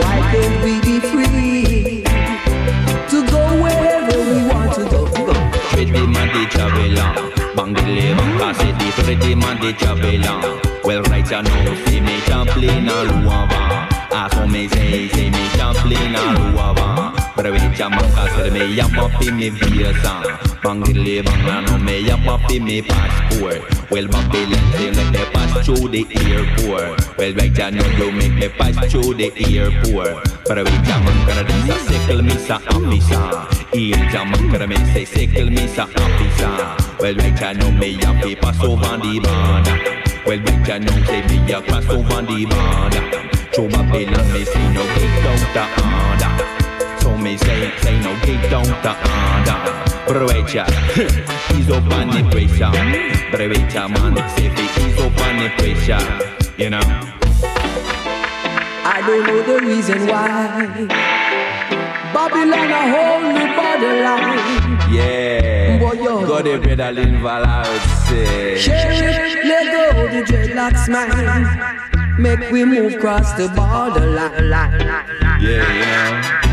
[0.00, 2.04] Why can't we be free
[3.10, 5.04] to go wherever we want to go?
[5.72, 7.14] Pretty man they travel on
[7.54, 12.18] Bangile Banga say the pretty man they travel on Well right you know see me
[12.20, 13.04] Champlain a.
[13.04, 16.18] Luava As for me say say me Champlain a.
[16.38, 19.50] Luava Pero we Jamaica say me yap up in me
[20.62, 23.90] Bangile Banga no me up in me passport.
[23.90, 27.16] Well Babylon say let me pass through the airport.
[27.16, 30.28] Well right you know you make me pass through the airport.
[30.48, 35.68] Pero we Jamaica this a sickle me sa officer Il Jamaica me say sickle me
[35.68, 36.56] sa officer
[36.98, 39.76] Well right you know me a fi pass over the border
[40.26, 43.04] Well right you know say me a pass over the border
[43.52, 46.67] Through Babylon me say no get out the order
[47.08, 48.92] So me say say no get out the
[50.08, 50.64] order Brewecha,
[51.56, 52.72] ease up on the pressure
[53.32, 55.36] Brewecha man, say fi ease up on
[56.58, 56.84] You know
[58.84, 60.86] I don't know the reason why.
[62.12, 64.92] Babylon a hold me borderline.
[64.92, 66.26] Yeah, Boy, yo.
[66.26, 67.22] got a pedaling
[68.06, 72.20] say Sheriff, let go the dreadlocks man.
[72.20, 74.50] Make we move cross the borderline.
[75.40, 76.47] Yeah, you know.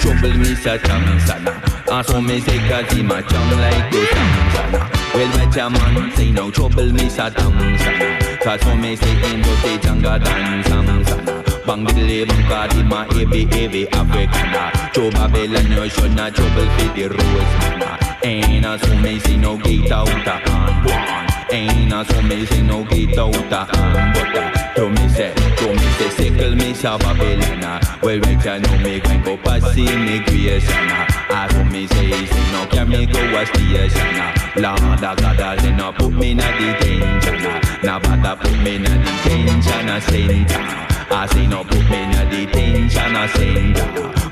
[0.00, 1.52] Trouble me sa cham sana.
[1.90, 4.90] And so me say cause he my chum like go sam sana.
[5.14, 8.38] Well, bet ya man say no trouble me sa tam sana.
[8.42, 11.42] Cause so me say ain't no say janga dan sam sana.
[11.66, 14.90] Bang diddly bang he my heavy heavy Africana.
[14.92, 17.98] Joe Babylon you should not trouble for the rose mana.
[18.24, 21.54] Ain't a so me say no get out a hand one.
[21.54, 25.32] Ain't a so me say no get out a hand but uh, to me say,
[25.34, 27.98] to me say sickle me sa Babylon ah.
[28.02, 31.06] Well right ya know me going go pass immigration ah.
[31.30, 34.62] Ah so me say say no me go a station.
[34.62, 37.80] Lord a God ah, they no put me na detention ah.
[37.82, 43.16] Now bother put me na detention a center I say no put me na detention
[43.16, 43.86] a center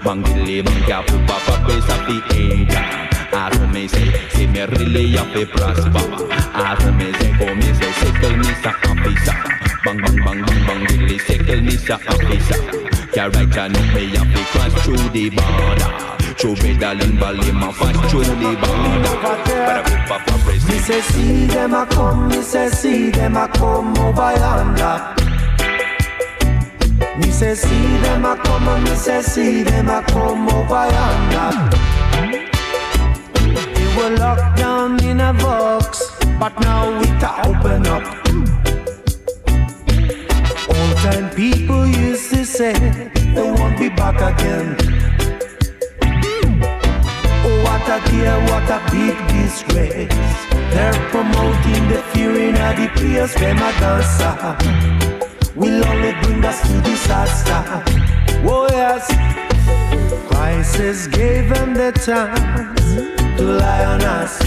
[0.04, 3.03] Bangili bang cap up up up the enter
[3.34, 7.90] So me say, say me really have to prosper so me say, for me say,
[7.98, 9.34] sickle me sa officer
[9.84, 12.62] Bang bang bang bang bang diddly sickle me sa officer
[13.10, 15.90] ya know me have to cross through the border
[16.38, 19.14] Through Bedalin Valley man pass through the border
[20.14, 25.14] a Me say see them a come, me say see them a come over yonder.
[27.18, 31.93] Me say see them a come, me say see them a come over yonder.
[33.96, 38.02] Were locked down in a box, but now it a open up.
[40.68, 42.72] Old time people used to say
[43.34, 44.76] they won't be back again.
[47.46, 50.08] Oh, what a dear, what a big disgrace.
[50.74, 54.34] They're promoting the fear in the place where my dancer
[55.54, 57.62] will only bring us to disaster.
[58.44, 59.06] Oh, yes.
[60.28, 64.38] Crisis gave them the chance to lie on us.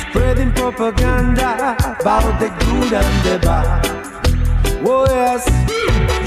[0.00, 3.86] Spreading propaganda about the good and the bad.
[4.86, 5.46] Oh, yes.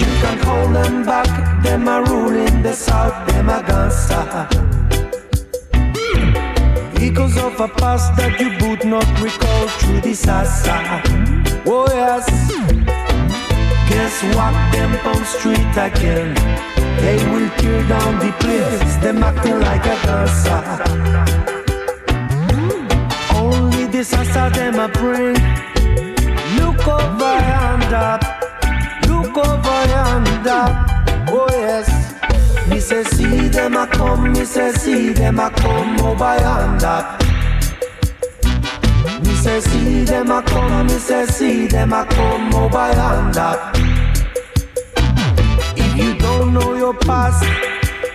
[0.01, 1.63] You can hold them back.
[1.63, 3.27] Them are ruling the south.
[3.27, 4.47] Them are gangsta.
[6.99, 10.77] Echoes of a past that you would not recall through disaster.
[11.65, 12.25] Oh yes.
[13.89, 14.53] Guess what?
[14.71, 16.76] Them on street again.
[17.01, 18.95] They will tear down the place.
[18.97, 20.63] Them acting like a dancer.
[23.35, 25.35] Only disaster them a bring.
[26.57, 28.19] Look over yonder.
[29.07, 30.65] Look over yonder.
[31.29, 31.87] Oh yes.
[32.67, 37.17] Me say see them a come, me say see them a come over yonder.
[39.23, 43.86] Me say see them a come, me say see them a come over yonder.
[45.97, 47.43] You don't know your past,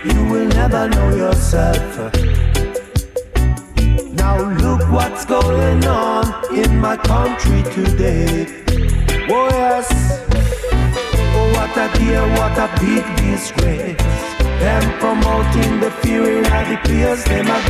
[0.05, 2.13] you will never know yourself.
[4.13, 8.47] Now look what's going on in my country today.
[9.29, 9.89] Oh yes,
[11.35, 13.97] oh what a dear, what a big disgrace.
[14.63, 17.63] Them promoting the fear in the peers, them a.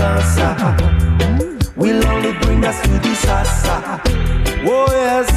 [1.75, 3.79] Will only bring us to disaster.
[4.63, 5.27] Oh yes,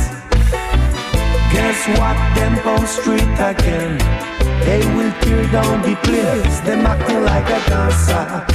[1.51, 2.17] guess what?
[2.37, 4.36] Them come street again.
[4.65, 6.61] They will tear down the place.
[6.61, 8.47] Them acting like a dancer.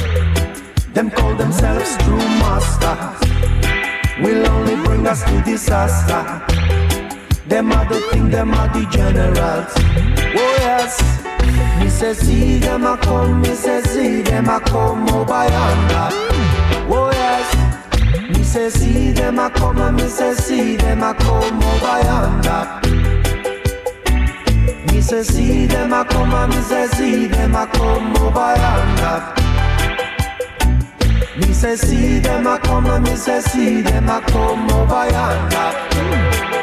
[0.92, 3.20] Them call themselves true masters.
[4.22, 6.22] Will only bring us to disaster.
[7.46, 9.72] Them are the thing, them are the generals.
[10.34, 11.00] Oh yes.
[11.80, 16.08] Me say see them a come, me say see them a come over yonder.
[16.88, 18.28] Oh yes.
[18.30, 22.81] Me say see them a come, and me say see them a come over yonder.
[25.02, 29.34] Say see them a come, and me say see them a come over yonder.
[31.36, 36.61] Me say see them a come, and me say see them a come over yonder.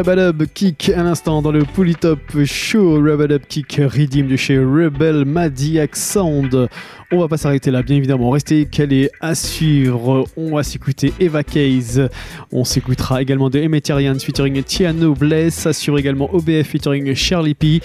[0.00, 2.94] Rubadub Kick à l'instant dans le Polytop Show.
[3.02, 6.70] Rubadub Kick Redeem de chez Rebel Madiac Sound.
[7.12, 8.30] On va pas s'arrêter là, bien évidemment.
[8.30, 10.28] Restez calés à suivre.
[10.36, 12.08] On va s'écouter Eva Case.
[12.52, 15.66] On s'écoutera également de Emetarians featuring Tiano Bless.
[15.66, 17.80] Assure également OBF featuring Charlie P.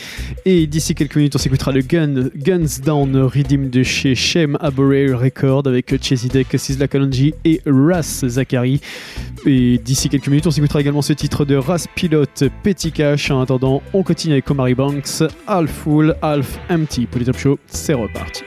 [0.45, 5.19] Et d'ici quelques minutes, on s'écoutera le Gun, Guns Down Redeem de chez Shem Abore
[5.19, 8.80] Record avec Chesidek, Sisla Kalonji et Ras Zachary.
[9.47, 12.26] Et d'ici quelques minutes, on s'écoutera également ce titre de Ras Pilot
[12.61, 13.32] Petty Cash.
[13.32, 17.07] En attendant, on continue avec Omari Banks, Half Full, Half Empty.
[17.07, 18.43] Pour les Top Show, c'est reparti.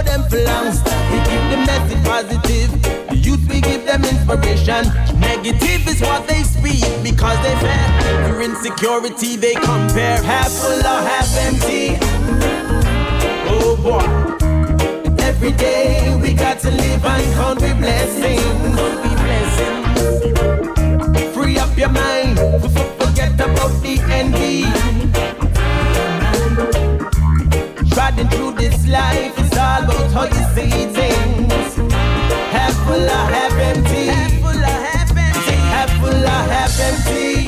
[0.00, 0.66] About them.
[1.10, 2.70] We keep the message positive.
[3.08, 4.86] The youth we give them inspiration.
[5.18, 8.28] Negative is what they speak because they fear.
[8.28, 10.22] For insecurity they compare.
[10.22, 11.96] Half full or half empty.
[13.48, 14.04] Oh boy.
[15.24, 18.42] Every day we got to live and count we blessings.
[18.76, 19.98] Count we blessings.
[21.34, 22.38] Free up your mind.
[23.00, 24.64] Forget about the envy.
[27.96, 29.36] Riding through this life,
[29.84, 31.76] about how you see things.
[32.52, 34.06] Half full or half empty.
[34.06, 35.56] Half full or half empty.
[35.74, 37.46] Half full or half empty.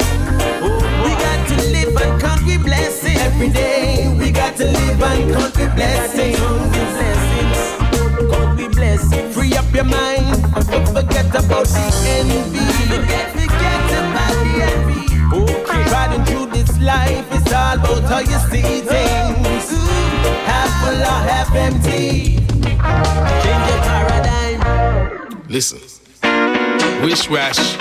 [1.05, 3.21] We got to live and count we blessings.
[3.21, 6.39] Every day we got to live and count we blessings.
[8.31, 9.35] Count we blessings.
[9.35, 10.45] Free up your mind.
[10.57, 12.67] f- Forget about the envy.
[12.93, 15.03] Forget, forget about the envy.
[15.53, 15.91] Okay.
[15.91, 19.80] Riding through this life, it's all about how you see things.
[20.81, 22.37] Half full or half empty.
[23.43, 25.45] Change your paradigm.
[25.49, 25.81] Listen.
[27.03, 27.77] Wish wash.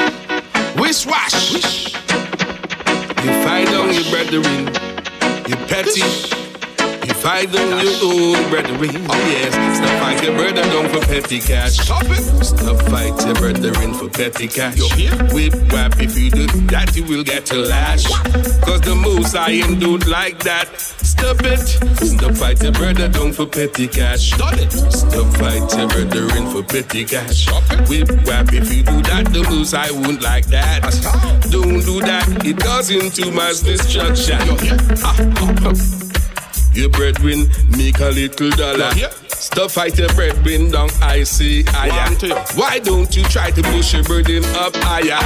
[0.76, 1.94] Wish wash.
[3.24, 4.68] You fight on your brethren.
[5.48, 6.02] You petty.
[6.02, 6.49] You
[7.30, 9.06] fight your own brethren.
[9.08, 9.54] Oh yes.
[9.78, 11.74] Stop fight your brother down for petty cash.
[11.78, 12.44] Stop it.
[12.44, 14.80] Stop fight your brethren for petty cash.
[15.32, 18.06] Whip whap if you do that you will get a lash.
[18.66, 20.68] Cause the moves I ain't do it like that.
[20.80, 21.60] Stop it.
[21.60, 24.32] Stop fight your brother down for petty cash.
[24.32, 24.72] Stop it.
[24.72, 27.46] Stop fight your brethren for petty cash.
[27.46, 27.90] Stop it.
[27.90, 30.82] Whip whap if you do that the moves I won't like that.
[31.52, 32.26] Don't do that.
[32.44, 34.40] It goes into mass destruction.
[35.04, 36.09] Ah, ah, ah.
[36.74, 38.92] Your brethren make a little dollar.
[39.28, 42.10] Stop fight your brethren down I see higher.
[42.56, 45.20] Why don't you try to push your burden up higher?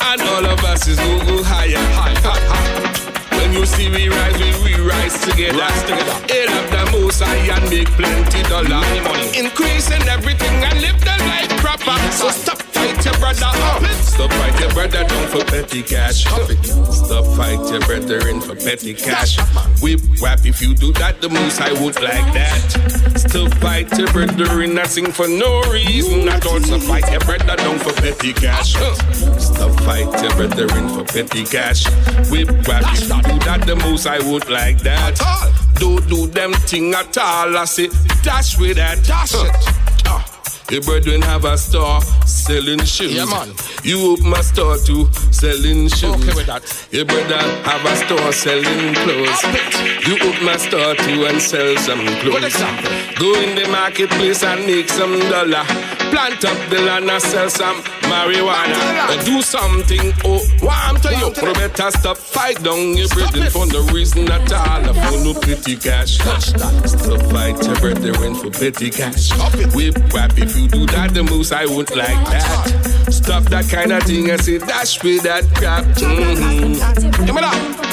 [0.00, 1.78] And all of us is go go higher.
[3.38, 5.62] When you see we rise, we, we rise together.
[6.32, 8.84] Aid up the most high and make plenty dollar.
[9.36, 11.96] Increasing everything and live the life proper.
[12.12, 13.84] So stop fight your brother up.
[14.02, 16.24] Stop fight your brother down for petty cash.
[16.24, 19.38] Stop fight your brethren for petty cash.
[19.82, 23.16] Whip whap if you do that, the moose I would like that.
[23.16, 26.28] Stop fight your brethren, I sing for no reason.
[26.28, 28.74] I Do not also fight your brother down for petty cash.
[29.38, 31.86] Stop fight your brethren for petty cash.
[32.30, 35.18] Whip whap if you do that, the moose I would like that.
[35.74, 37.56] Don't do them thing at all.
[37.56, 37.88] I say
[38.22, 39.04] dash with that.
[39.04, 39.87] Dash it.
[40.70, 43.14] Your brethren have a store selling shoes.
[43.14, 43.54] Yeah, man.
[43.84, 46.04] You open a store too selling shoes.
[46.04, 46.62] Okay with that.
[46.90, 49.42] Your brother have a store selling clothes.
[50.06, 52.56] You open a store too and sell some clothes.
[53.18, 55.64] Go in the marketplace and make some dollar.
[56.12, 59.24] Plant up the land and sell some marijuana.
[59.24, 60.40] Do something, oh,
[60.70, 64.84] I'm tell you, you better stop fight down your brethren for no reason at all.
[64.94, 66.18] For no petty cash.
[66.18, 69.32] Stop fight your brethren for petty cash.
[69.74, 73.08] Whip whap if you do that, the moose I won't like that.
[73.10, 75.84] Stop that kind of thing and say dash with that crap.
[75.84, 77.24] Mm-hmm.
[77.24, 77.88] Give me that.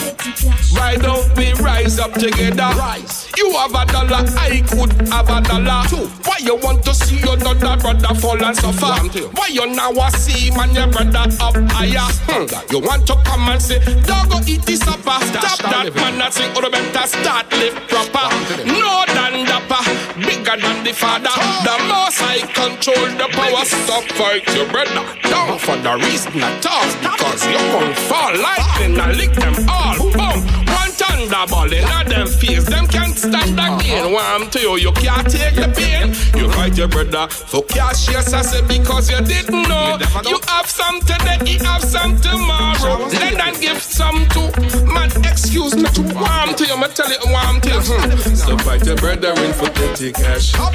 [0.71, 2.69] Why don't we rise up together?
[2.75, 3.31] Rise.
[3.37, 5.85] You have a dollar, I could have a dollar.
[6.25, 8.95] Why you want to see your other brother fall and suffer?
[9.35, 12.09] Why you now a see man your brother up higher?
[12.27, 12.47] Hmm.
[12.71, 15.19] You want to come and say, dog go eat this supper.
[15.31, 18.27] Stop that man and say, oh better start live proper.
[18.65, 19.83] No than dapper,
[20.19, 21.35] bigger than the father.
[21.63, 23.63] The most I control the power.
[23.65, 25.03] Stop fight your brother.
[25.27, 26.87] Down for the reason at all.
[27.03, 29.99] Because you gon' fall lightning and lick them all.
[29.99, 30.39] Boom.
[30.79, 32.65] One thunderball in them face.
[32.65, 34.11] Them can't stop the gain.
[34.11, 36.15] Warm to you, you can't take the pain.
[36.39, 39.97] You fight your brother for cash, yes, I said, because you didn't know.
[40.27, 43.05] You have some today, he have some tomorrow.
[43.07, 44.51] Let them give some to
[44.85, 45.09] man.
[45.23, 47.79] Excuse me to warm to you, me tell you warm to you.
[47.79, 48.35] Hmm.
[48.35, 50.51] Stop fight your brother in for petty cash.
[50.51, 50.73] Stop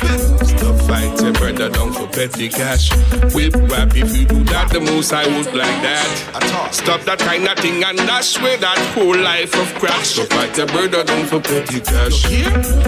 [0.89, 2.91] fight your brother down for petty cash.
[3.35, 6.71] Whip whap if you do that, the moose I would like that.
[6.73, 10.03] Stop that kind of thing and dash with that whole life of crap.
[10.05, 12.25] Stop fight your brother down for petty cash.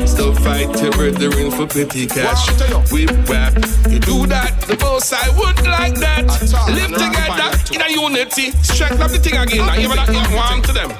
[0.08, 2.48] Stop fight your brother in for petty cash.
[2.92, 3.54] Whip whap,
[3.88, 6.24] you do that, the moose I would like that.
[6.72, 8.50] Live together in a unity.
[8.62, 9.66] Strength up the thing again.
[9.66, 10.90] Now, you better hear warm to them.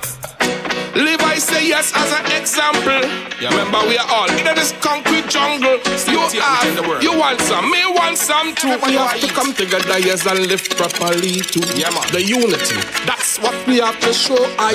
[0.95, 3.01] Live, I say yes as an example.
[3.41, 5.81] Remember, we are all in this concrete jungle.
[6.07, 8.79] You have, you want some, me want some too.
[8.85, 11.61] We have to come together, yes, and live properly too.
[11.61, 12.77] The unity,
[13.07, 14.37] that's what we have to show.
[14.59, 14.73] I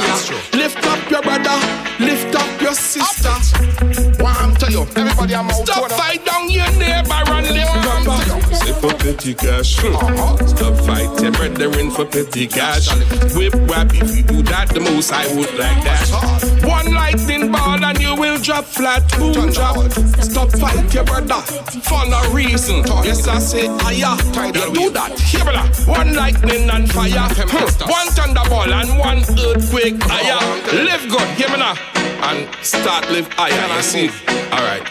[0.54, 1.56] lift up your brother,
[2.00, 4.07] lift up your sister.
[4.28, 5.66] One to you, everybody, I'm out.
[5.66, 8.56] Stop fight down your neighbor and live proper.
[8.56, 9.78] Say for petty cash.
[9.78, 12.92] Stop fight your brethren for petty cash.
[13.36, 16.64] Whip whap if you do that, the most I would like that.
[16.68, 19.08] One lightning ball and you will drop flat.
[19.18, 19.92] Boom drop.
[20.22, 21.42] Stop fight your brother
[21.88, 22.84] for no reason.
[23.08, 24.18] Yes, I say aya.
[24.52, 25.18] You do that.
[25.20, 25.64] Here, brother.
[25.90, 27.30] One lightning and fire.
[27.32, 27.90] Hmm.
[27.90, 30.04] One thunderball and one earthquake.
[30.12, 30.38] Aya.
[30.84, 31.28] Live good.
[31.40, 31.97] Hear me now.
[32.24, 33.76] And start live aya.
[33.76, 34.10] You see?
[34.52, 34.84] All right.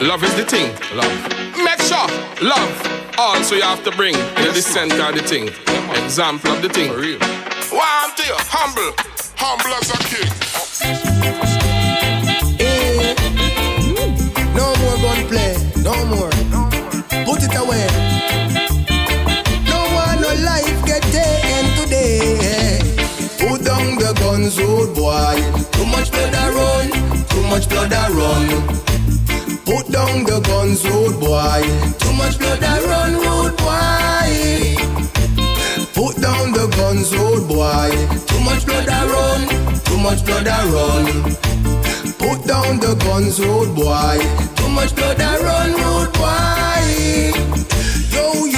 [0.00, 0.70] Love is the thing.
[0.96, 1.12] Love.
[1.62, 2.08] Make sure
[2.42, 2.74] love.
[3.18, 5.48] Also, you have to bring in the center of the thing.
[6.04, 6.92] Example of the thing.
[6.92, 7.18] For real.
[7.70, 8.36] One to you.
[8.48, 8.94] Humble.
[9.36, 10.30] Humble as a king.
[14.54, 16.30] No more gunplay, no more.
[17.24, 18.67] Put it away.
[24.38, 25.36] The guns, old oh boy.
[25.72, 26.90] Too much blood a run,
[27.28, 28.46] too much blood a run.
[29.64, 31.62] Put down the guns, old boy.
[31.98, 34.30] Too much blood a run, old boy.
[35.94, 37.90] Put down the guns, old boy.
[38.26, 39.48] Too much blood a run,
[39.84, 41.04] too much blood a run.
[42.18, 44.18] Put down the guns, old boy.
[44.56, 46.84] Too much blood a run, old boy.
[48.14, 48.57] Yo, you,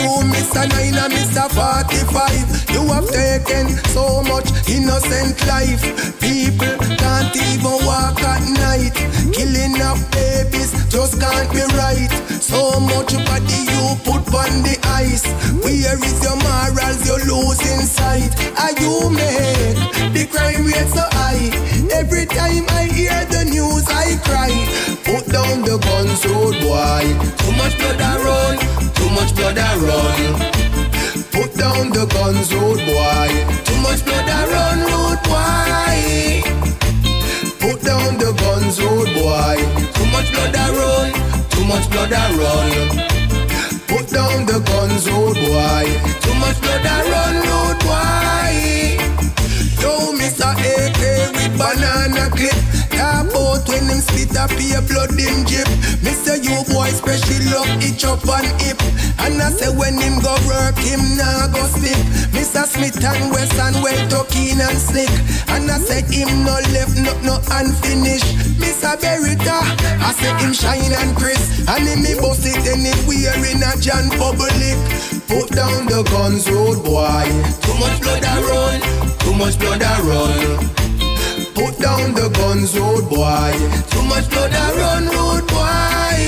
[0.51, 0.69] Mr.
[0.69, 1.47] Nine and Mr.
[1.47, 2.75] 45.
[2.75, 5.81] You have taken so much innocent life.
[6.19, 8.95] People can't even walk at night.
[9.33, 12.11] Killing of babies just can't be right.
[12.43, 15.25] So much body you put on the ice.
[15.63, 17.07] Where is your morals?
[17.07, 18.35] You're losing sight.
[18.59, 19.79] Are you make
[20.13, 21.80] the crime rate so high?
[21.93, 24.53] Every time I hear the news, I cry.
[25.05, 27.05] Put down the guns, old boy.
[27.43, 28.59] Too much blood a run.
[28.95, 30.21] Too much blood a run.
[31.35, 33.29] Put down the guns, old boy.
[33.67, 36.43] Too much blood a run, old boy.
[37.59, 39.57] Put down the guns, old boy.
[39.95, 41.11] Too much blood a run.
[41.51, 42.71] Too much blood a run.
[43.89, 45.85] Put down the guns, old boy.
[46.23, 49.10] Too much blood a run, old boy.
[50.21, 50.53] Mr.
[50.53, 52.53] AK with banana clip.
[52.93, 55.65] Talk about when him spit up your blood him drip.
[56.05, 56.37] Mr.
[56.37, 58.77] You boy special up each up and hip.
[59.25, 61.97] And I say when him go work him nah go slip.
[62.37, 62.69] Mr.
[62.69, 65.09] Smith and Wesson well talking and slick.
[65.49, 68.61] And I say him no left no no unfinished.
[68.61, 69.01] Mr.
[69.01, 69.57] Beretta,
[70.05, 71.65] I say him shine and crisp.
[71.69, 75.20] And him me bust it anywhere in a John public.
[75.31, 77.25] Put down the guns, road boy.
[77.65, 78.81] Too much blood a run,
[79.23, 80.41] too much blood a run.
[81.55, 83.53] Put down the guns, road boy.
[83.91, 86.21] Too much blood a run, road boy.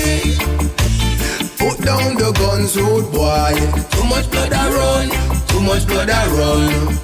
[1.59, 3.53] Put down the guns, guns, road boy.
[3.91, 5.09] Too much blood I run,
[5.47, 6.97] too much blood I run.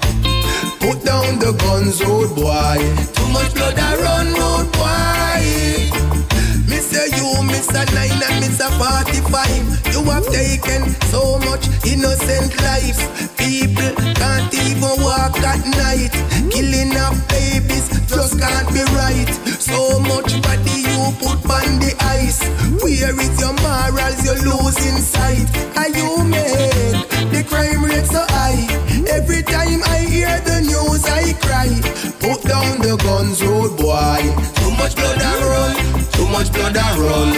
[0.80, 2.78] Put down the guns, road boy.
[3.14, 6.39] Too much blood I run, road boy.
[6.80, 7.12] Mr.
[7.12, 7.84] You, Mr.
[7.94, 8.72] Nine and Mr.
[8.80, 13.04] 45 You have taken so much innocent lives.
[13.36, 16.16] People can't even walk at night.
[16.50, 19.28] Killing of babies just can't be right.
[19.60, 22.48] So much body you put on the ice.
[22.80, 25.52] Where is your morals, you're losing sight.
[25.76, 26.96] Are you make
[27.28, 28.64] the crime rate so high.
[29.12, 31.76] Every time I hear the news I cry.
[32.24, 34.24] Put down the guns, road boy.
[34.56, 37.32] Too much blood I run too much blood I run.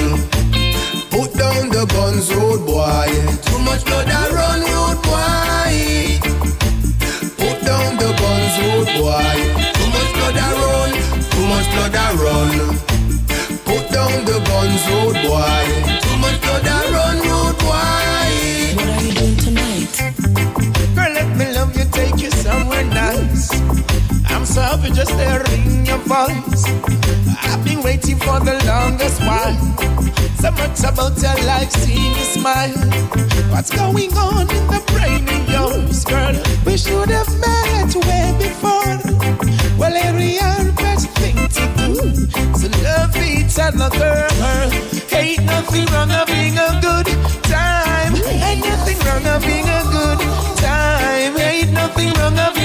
[1.14, 3.10] Put down the guns, road boy.
[3.46, 5.74] Too much blood I run, road boy.
[7.42, 9.38] Put down the guns, road boy.
[9.78, 10.92] Too much blood I run.
[11.34, 12.52] Too much blood I run.
[13.70, 15.66] Put down the guns, road boy.
[16.04, 18.42] Too much blood I run, road boy.
[18.78, 19.94] What are you doing tonight?
[20.96, 23.91] Girl, let me love you, take you somewhere nice.
[24.52, 26.66] I'm so happy just hearing your voice.
[27.40, 29.56] I've been waiting for the longest while.
[30.44, 32.76] So much about your life, seeing you smile.
[33.50, 36.36] What's going on in the brain of yours, girl?
[36.66, 39.00] We should have met way before.
[39.80, 42.12] Well, every our best thing to do.
[42.60, 44.68] So love each other, girl.
[45.16, 47.08] Ain't nothing wrong of being a good
[47.48, 48.16] time.
[48.28, 50.20] Ain't nothing wrong of being a good
[50.60, 51.38] time.
[51.40, 52.61] Ain't nothing wrong of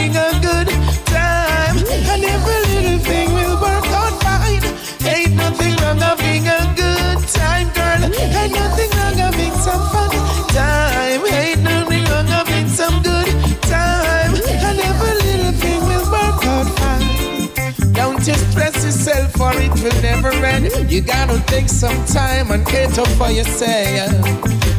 [19.28, 20.90] for it will never end.
[20.90, 24.12] You gotta take some time and cater for yourself.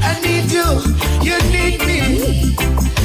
[0.04, 0.70] I need you,
[1.22, 2.56] you need me.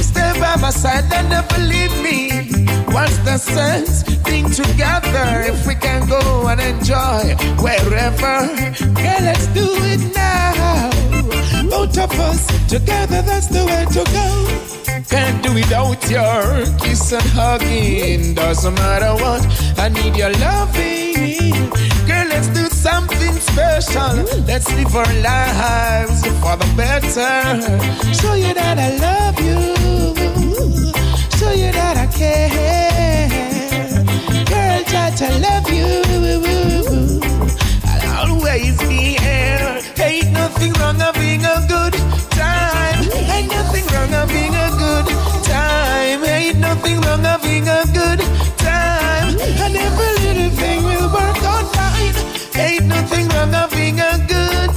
[0.01, 2.65] Stay by my side and never leave me.
[2.93, 4.03] What's the sense?
[4.23, 8.35] Think together if we can go and enjoy wherever.
[9.01, 10.89] Yeah, let's do it now.
[11.69, 14.82] Both of us together, that's the way to go.
[15.09, 18.33] Can't do without your kiss and hugging.
[18.33, 19.41] Doesn't matter what,
[19.77, 21.69] I need your loving.
[22.07, 24.23] Girl, let's do something special.
[24.47, 27.61] Let's live our lives for the better.
[28.13, 29.75] Show you that I love you.
[31.37, 33.29] Show you that I care.
[34.45, 36.03] Girl, try to love you.
[37.85, 39.81] I'll always be here.
[39.99, 41.93] Ain't nothing wrong of being a good
[42.31, 43.03] time.
[43.35, 44.42] Ain't nothing wrong of being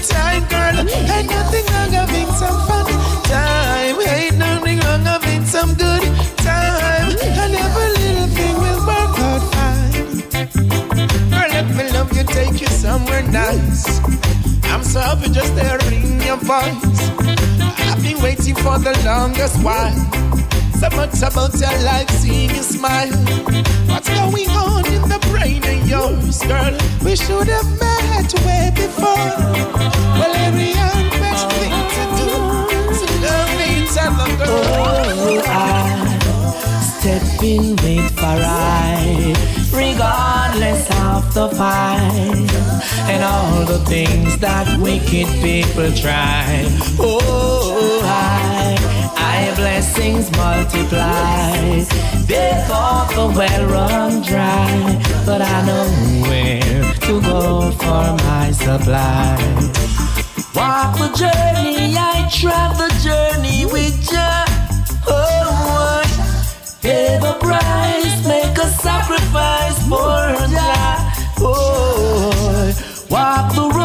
[0.08, 0.78] time, girl.
[0.78, 2.86] Ain't nothing wrong being some fun
[3.24, 3.96] time.
[4.00, 6.02] Ain't nothing wrong being some good
[6.38, 7.10] time.
[7.22, 9.92] And every little thing will work out fine.
[11.30, 14.00] Girl, let me love you, take you somewhere nice.
[14.64, 17.00] I'm so happy just hearing your voice.
[17.88, 20.45] I've been waiting for the longest while.
[20.80, 23.10] So much about your life, seeing you smile.
[23.88, 26.76] What's going on in the brain of yours, girl?
[27.02, 29.32] We should have met way before.
[30.18, 30.74] Well, every
[31.22, 32.28] best thing to do
[32.92, 34.64] is love each other, girl.
[35.24, 35.58] Oh, I
[36.82, 39.34] step in with for right,
[39.72, 42.52] regardless of the fight
[43.08, 46.66] and all the things that wicked people try.
[46.98, 48.15] Oh, I, I
[50.06, 51.56] blessings multiply.
[52.26, 55.88] They thought the well run dry, but I know
[56.28, 59.36] where to go for my supply.
[60.54, 64.32] Walk the journey, I travel the journey with you.
[65.08, 66.02] Oh,
[66.82, 71.12] pay the price, make a sacrifice for Jah.
[71.38, 73.75] Oh, walk the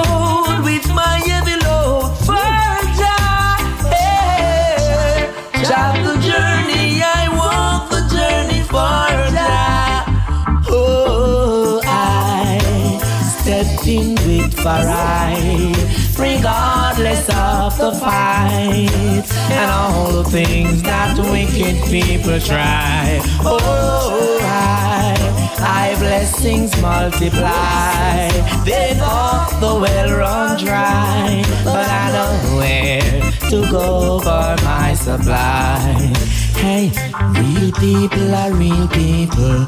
[14.64, 23.20] with regardless of the fight and all the things that wicked people try.
[23.44, 25.21] Oh, I,
[25.60, 28.30] I blessings multiply.
[28.66, 36.14] They thought the well run dry, but I know where to go for my supply.
[36.56, 36.92] Hey,
[37.36, 39.66] real people are real people.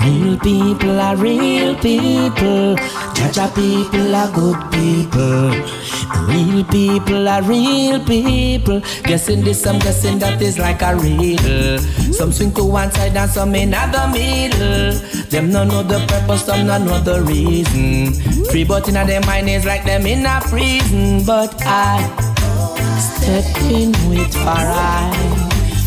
[0.00, 2.76] Real people are real people.
[3.14, 5.50] Jah Jah people are good people.
[6.28, 8.80] Real people are real people.
[9.04, 11.78] Guessing this, I'm guessing that is like a riddle.
[12.12, 14.73] Some swing to one side and some in the middle.
[15.30, 18.14] Them no know the purpose, some no know the reason.
[18.50, 21.24] Free but in their mind is like them in a prison.
[21.24, 22.02] But I
[22.98, 25.44] step in with pride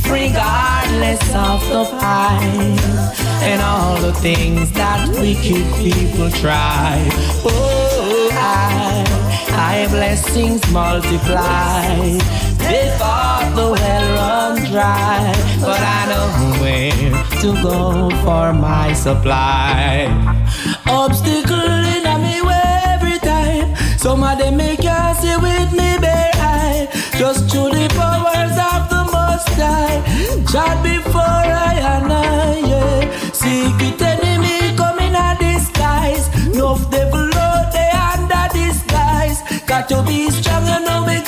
[0.10, 6.98] regardless of the fight and all the things that wicked people try.
[7.46, 9.06] Oh, I,
[9.52, 12.18] I blessings multiply.
[12.68, 16.28] They thought the well run dry, but I know
[16.62, 20.08] where to go for my supply.
[20.86, 23.74] Obstacle in me way every time.
[23.98, 26.90] Some of them make you see with me bare eye.
[27.18, 30.04] Just through the powers of the Most High.
[30.52, 33.32] Chat before I and I, yeah.
[33.32, 36.28] Secret enemy coming a disguise.
[36.54, 39.40] No devil out there under disguise.
[39.66, 41.27] Got to be strong, you know we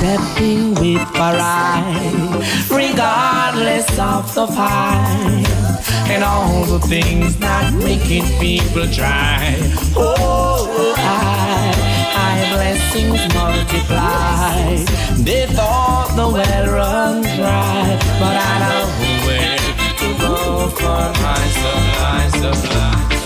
[0.00, 1.84] Stepping with I.
[2.70, 5.44] Regardless of the fight.
[6.08, 9.58] And all the things that wicked people try.
[9.94, 11.74] Oh, I,
[12.16, 14.56] I blessings multiply.
[15.22, 18.88] They thought the well run dry, but I know
[19.26, 19.58] where
[20.00, 23.19] to go for my supply, supply,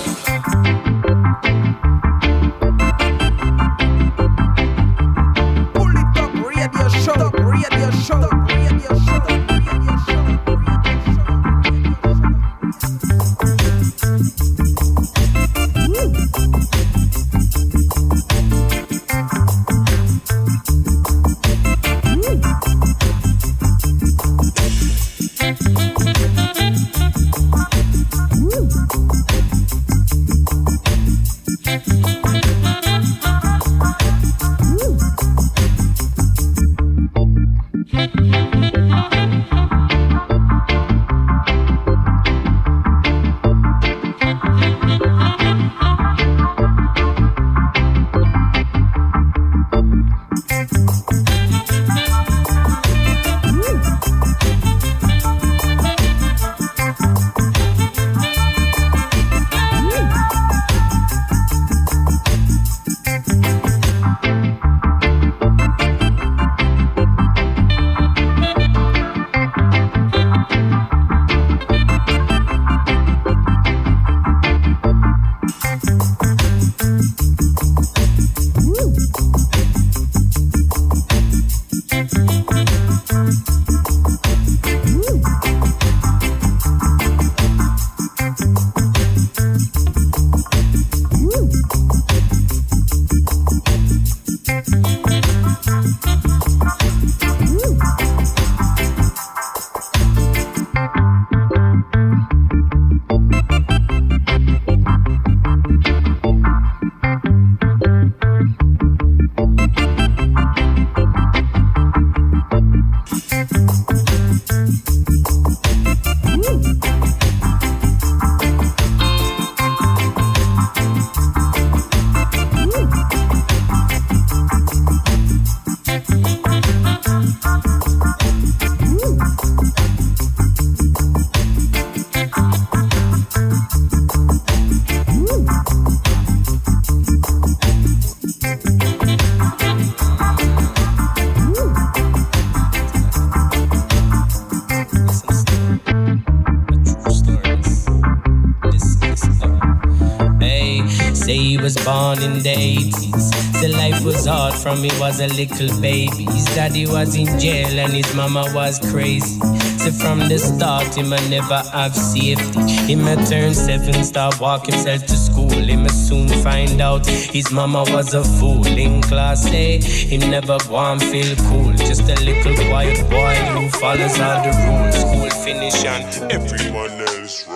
[152.23, 153.61] in the 80s.
[153.61, 156.25] The life was hard from he was a little baby.
[156.25, 159.39] His daddy was in jail and his mama was crazy.
[159.79, 162.61] So from the start, him a never have safety.
[162.93, 165.51] Him a turn seven, start walk himself to school.
[165.51, 168.67] Him a soon find out his mama was a fool.
[168.67, 171.73] In class A, him never want feel cool.
[171.73, 175.01] Just a little quiet boy who follows all the rules.
[175.01, 177.47] School finish and everyone else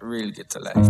[0.00, 0.88] Real get to life,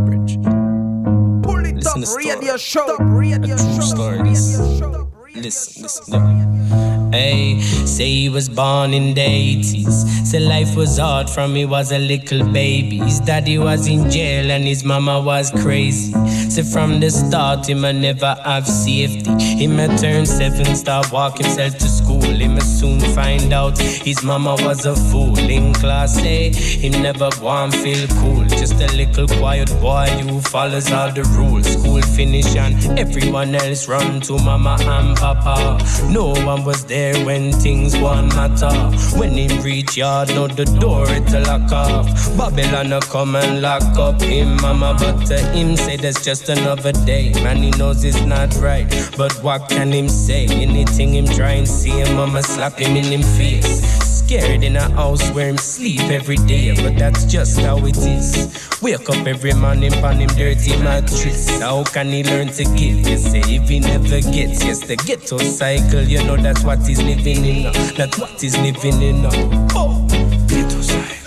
[2.60, 3.80] Listen up, radio show, true show.
[3.80, 4.18] story.
[4.22, 4.92] Listen,
[5.34, 7.12] listen, listen.
[7.12, 10.26] Hey, say he was born in the 80s.
[10.26, 12.98] Say life was hard from he was a little baby.
[12.98, 16.12] His daddy was in jail and his mama was crazy.
[16.50, 19.30] Say from the start, him a never have safety.
[19.40, 22.20] Him a turn seven, start walk himself to school.
[22.22, 25.38] Him a soon find out his mama was a fool.
[25.38, 28.44] In class A, him never and feel cool.
[28.46, 31.68] Just a little quiet boy who follows all the rules.
[31.68, 35.78] School finish and everyone else run to mama and papa.
[36.10, 38.74] No one was there when things won matter.
[39.16, 42.06] When him reach yard, know the door it's a lock off.
[42.36, 46.92] Babylon a come and lock up him mama, but to him say that's just another
[46.92, 47.32] day.
[47.42, 50.46] Man, he knows it's not right, but what can him say?
[50.46, 54.00] Anything him try and see him, mama slap him in him face
[54.30, 58.78] scared in a house where him sleep every day, but that's just how it is.
[58.80, 61.60] Wake up every morning on him dirty mattress.
[61.60, 63.08] How can he learn to give?
[63.08, 67.02] You say if he never gets, yes, the ghetto cycle, you know that's what he's
[67.02, 67.72] living in.
[67.96, 69.26] That's what he's living in.
[69.74, 70.06] Oh,
[70.46, 71.19] ghetto cycle.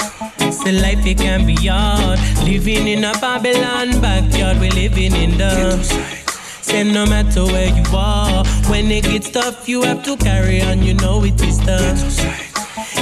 [0.53, 2.19] Say life it can be hard.
[2.45, 5.83] Living in a Babylon backyard, we're living in the.
[6.61, 10.83] Say no matter where you are, when it gets tough, you have to carry on.
[10.83, 11.97] You know it is tough.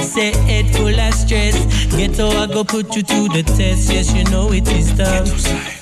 [0.02, 1.56] Say head full of stress.
[1.94, 3.92] Ghetto, I go put you to the test.
[3.92, 5.81] Yes, you know it is tough.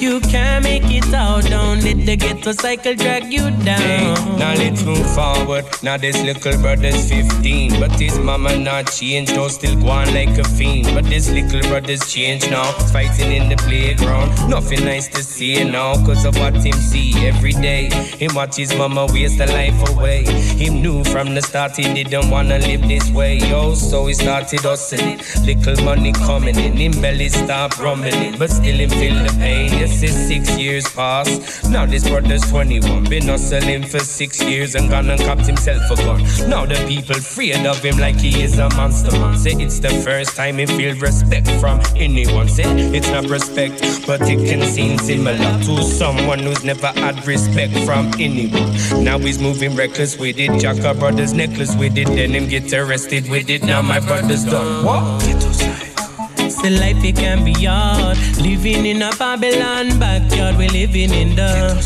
[0.00, 3.80] You can't make it out, don't let the ghetto cycle drag you down.
[3.80, 5.64] Hey, now let's move forward.
[5.82, 10.44] Now this little brother's 15, but his mama not changed, though still going like a
[10.44, 10.88] fiend.
[10.94, 14.30] But this little brother's changed now, fighting in the playground.
[14.48, 17.88] Nothing nice to see now, cause of what him see every day.
[18.18, 20.24] Him watch his mama waste her life away.
[20.24, 23.38] Him knew from the start he didn't wanna live this way.
[23.38, 25.18] Yo, so he started hustling.
[25.44, 29.73] Little money coming in, him belly stop rumbling, but still him feel the pain.
[29.74, 31.68] Yes, it's six years past.
[31.68, 33.04] Now this brother's 21.
[33.04, 36.22] Been hustling for six years and gone and copped himself a gun.
[36.48, 39.36] Now the people afraid of him like he is a monster man.
[39.36, 42.48] Say it's the first time he feel respect from anyone.
[42.48, 42.64] Say
[42.94, 48.12] it's not respect, but it can seem similar to someone who's never had respect from
[48.20, 48.72] anyone.
[49.04, 50.60] Now he's moving reckless with it.
[50.60, 52.06] Jacka brother's necklace with it.
[52.06, 53.64] Then him get arrested with it.
[53.64, 54.84] Now my brother's done.
[54.84, 55.83] What?
[56.64, 58.16] Say life it can be hard.
[58.40, 61.78] Living in a Babylon backyard, we're living in the.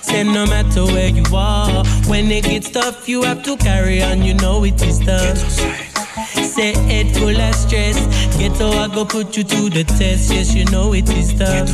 [0.00, 4.22] Say no matter where you are, when it gets tough, you have to carry on.
[4.22, 5.38] You know it is tough.
[6.38, 7.98] Say head full of stress.
[8.38, 10.32] Ghetto, I go put you to the test.
[10.32, 11.68] Yes, you know it is tough.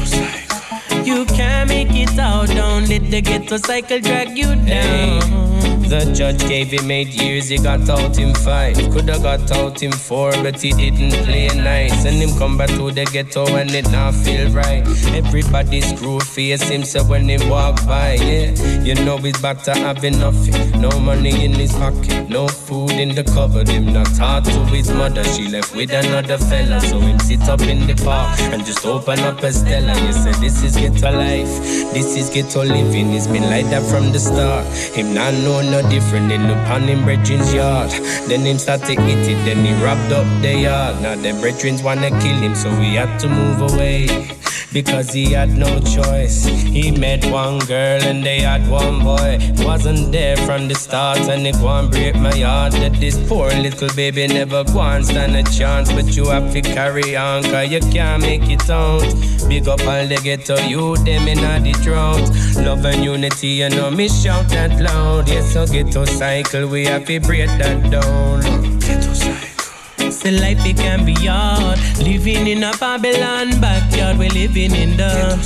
[1.06, 5.71] You can't make it out, don't let the ghetto cycle drag you down.
[5.92, 8.76] The judge gave him eight years, he got out in five.
[8.76, 12.06] Coulda got out in four, but he didn't play nice.
[12.06, 14.82] And him come back to the ghetto and it not feel right.
[15.12, 18.82] Everybody screw face him, so when he walk by, yeah.
[18.82, 20.80] You know he's about to have nothing.
[20.80, 23.68] No money in his pocket, no food in the cupboard.
[23.68, 26.80] Him not taught to his mother, she left with another fella.
[26.80, 29.94] So him sit up in the park and just open up a Stella.
[30.06, 31.52] You said this is ghetto life,
[31.92, 33.12] this is ghetto living.
[33.12, 34.66] It's been like that from the start.
[34.96, 37.90] Him not know no different in pan him brethren's yard.
[38.28, 41.00] Then him start to hit it, then he wrapped up the yard.
[41.02, 44.28] Now the brethren's wanna kill him, so we had to move away.
[44.72, 46.46] Because he had no choice.
[46.46, 49.38] He met one girl and they had one boy.
[49.58, 53.90] Wasn't there from the start and it won't break my heart that this poor little
[53.94, 55.92] baby never and stand a chance.
[55.92, 59.02] But you have to carry on, cause you can't make it out.
[59.46, 62.26] Big up all the ghetto you, them in the drought.
[62.56, 65.28] Love and unity, you know me shout that loud.
[65.28, 68.40] Yes, so ghetto cycle, we have to break that down.
[68.78, 70.12] Ghetto cycle.
[70.12, 71.78] Say life it can be hard.
[71.98, 75.36] Living in a Babylon backyard, we're living in the.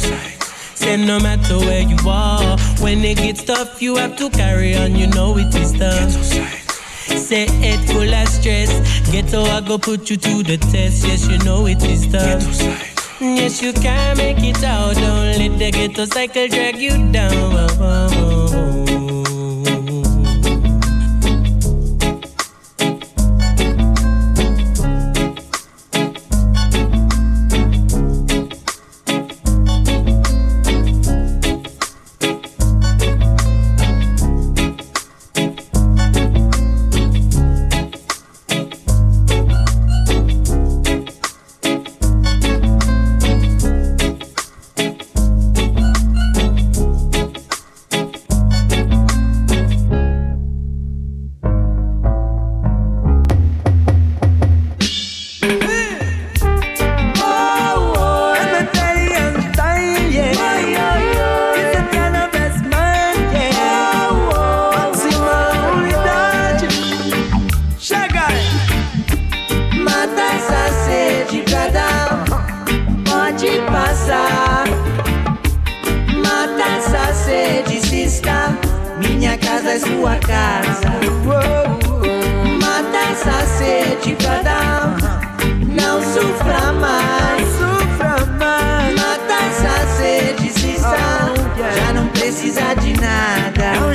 [0.74, 4.96] Say no matter where you are, when it gets tough, you have to carry on.
[4.96, 6.10] You know it is tough.
[7.16, 8.70] Say head full of stress.
[9.12, 11.06] Ghetto, I go put you to the test.
[11.06, 12.42] Yes, you know it is tough.
[13.20, 14.96] Yes, you can make it out.
[14.96, 18.55] Don't let the ghetto cycle drag you down.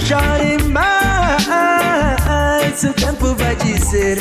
[0.05, 1.47] Chore mais,
[2.83, 4.17] o tempo vai dizer.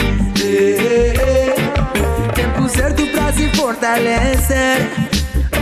[2.34, 4.88] Tempo certo pra se fortalecer.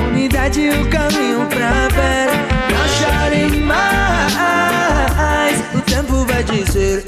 [0.08, 2.28] Unidade e o caminho pra ver.
[2.72, 7.04] Não chore mais, o tempo vai dizer.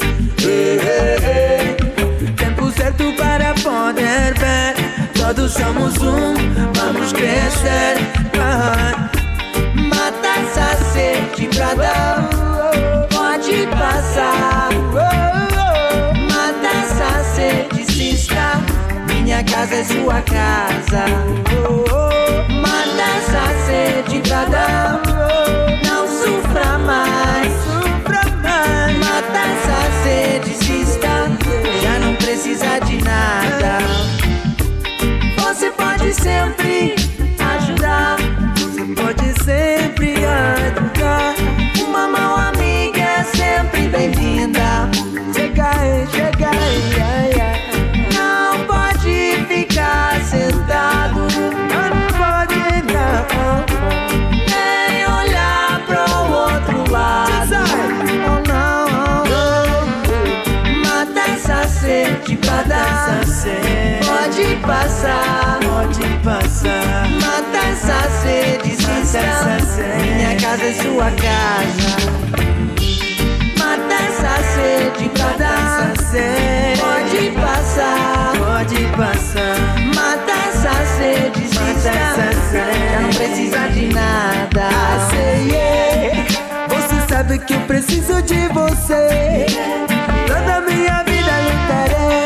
[2.36, 4.74] Tempo certo para poder ver.
[5.14, 6.34] Todos somos um,
[6.74, 7.96] vamos crescer.
[9.88, 12.28] Mata essa sede pra dar,
[19.40, 21.04] minha casa é sua casa.
[22.60, 25.02] Mata essa sede pra dar,
[25.84, 27.52] não sofra mais.
[28.98, 31.28] Mata essa sede, se está,
[31.82, 33.78] já não precisa de nada.
[35.38, 36.59] Você pode ajudar.
[64.66, 67.08] Passar, pode passar.
[67.20, 69.58] Mata essa sede, se está.
[70.02, 71.96] Minha casa é sua casa.
[73.58, 75.92] Mata essa sede pra dar.
[76.78, 79.56] Pode passar, pode passar.
[79.94, 81.60] Mata essa sede, se.
[82.52, 84.68] Já não precisa de nada.
[85.10, 86.26] Say yeah.
[86.68, 89.46] Você sabe que eu preciso de você.
[90.26, 92.19] Toda minha vida lutarei.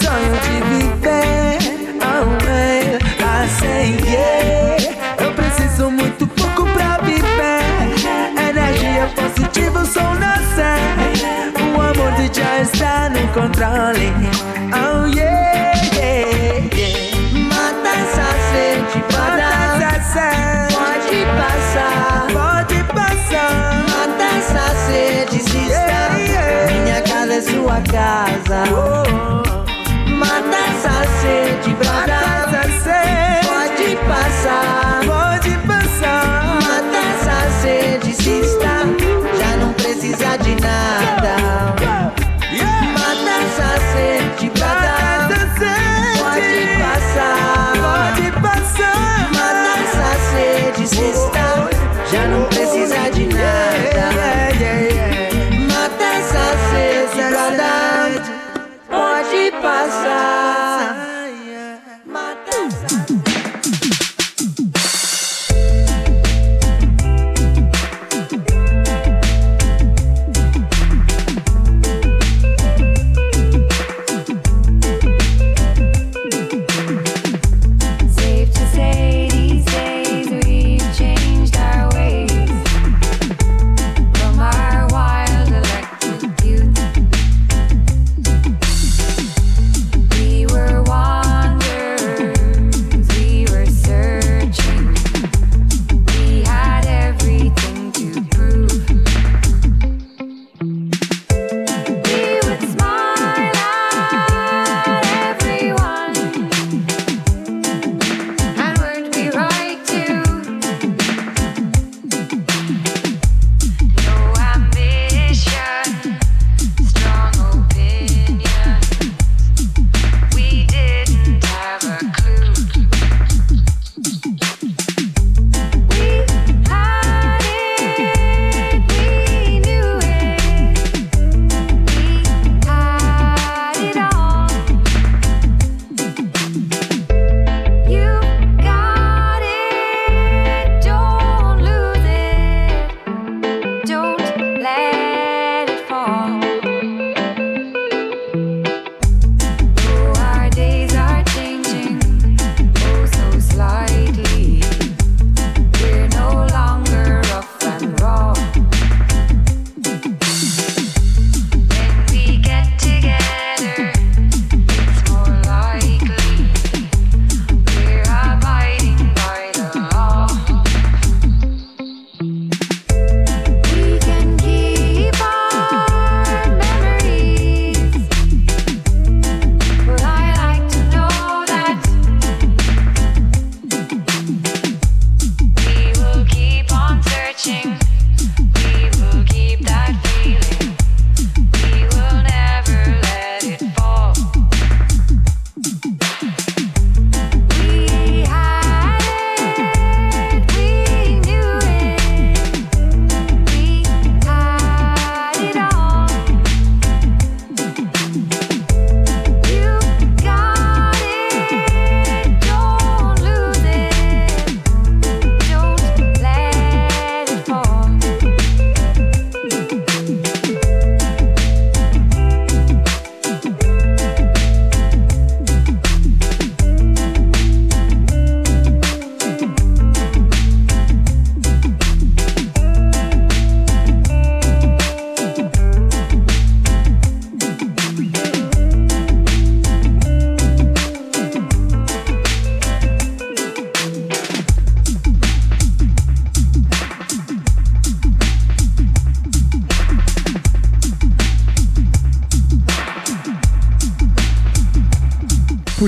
[0.00, 1.58] Sonho de viver.
[2.00, 2.98] Oh, man.
[3.18, 4.76] I say yeah.
[5.18, 7.64] Eu preciso muito pouco pra viver.
[8.48, 10.78] Energia positiva, o sol nascer.
[11.74, 14.12] O amor de já está no controle.
[14.72, 16.98] Oh yeah, yeah, yeah.
[17.48, 18.98] Mata essa sede.
[19.10, 19.42] Pode
[21.40, 23.84] passar, pode passar.
[23.88, 26.02] Mata essa sede, se está.
[26.72, 28.58] Minha casa é sua casa.
[28.70, 29.55] Mata
[31.64, 32.06] de brasa.
[32.06, 33.25] Brasa ser.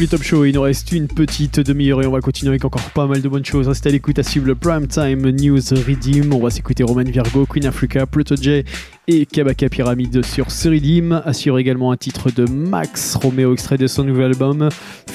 [0.08, 0.44] Top Show.
[0.46, 3.28] Il nous reste une petite demi-heure et on va continuer avec encore pas mal de
[3.28, 3.68] bonnes choses.
[3.68, 6.32] Restez à l'écoute à suivre le Prime Time News Redeem.
[6.32, 8.64] On va s'écouter Roman Virgo, Queen Africa, Pluto J
[9.06, 11.22] et Kabaka Pyramide sur Seridim.
[11.24, 14.68] Assure également un titre de Max Romeo, extrait de son nouvel album,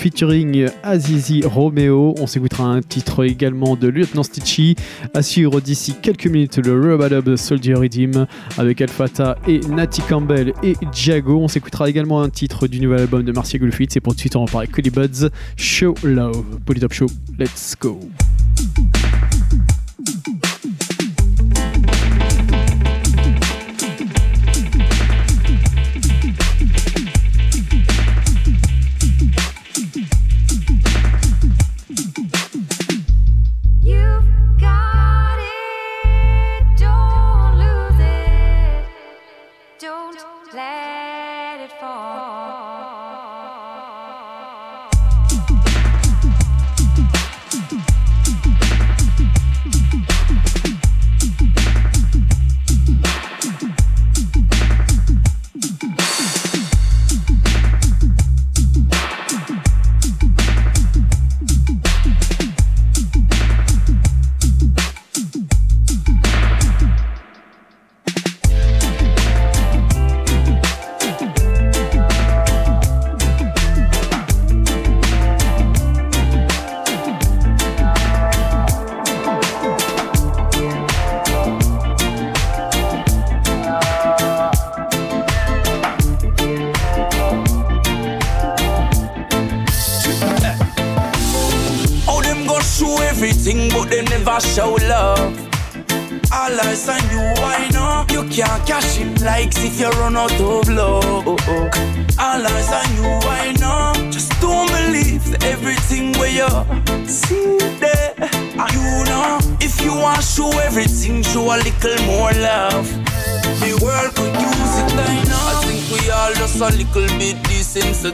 [0.04, 2.14] featuring Azizi Romeo.
[2.20, 4.76] On s'écoutera un titre également de Lieutenant Stitchy.
[5.14, 8.28] Assure d'ici quelques minutes le Rubadub Soldier Redeem
[8.58, 11.40] avec Alfata et Natty Campbell et Jago.
[11.40, 13.88] On s'écoutera également un titre du nouvel album de Marcia Gulfit.
[13.90, 16.44] C'est pour tout de suite, on va parler Cody Buds, Show Love.
[16.66, 17.08] Polytop Show,
[17.40, 17.98] let's go.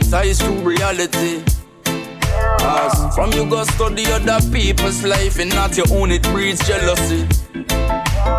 [0.09, 1.43] Desensitized to reality.
[2.59, 7.27] Cause from you go study other people's life and not your own, it breeds jealousy.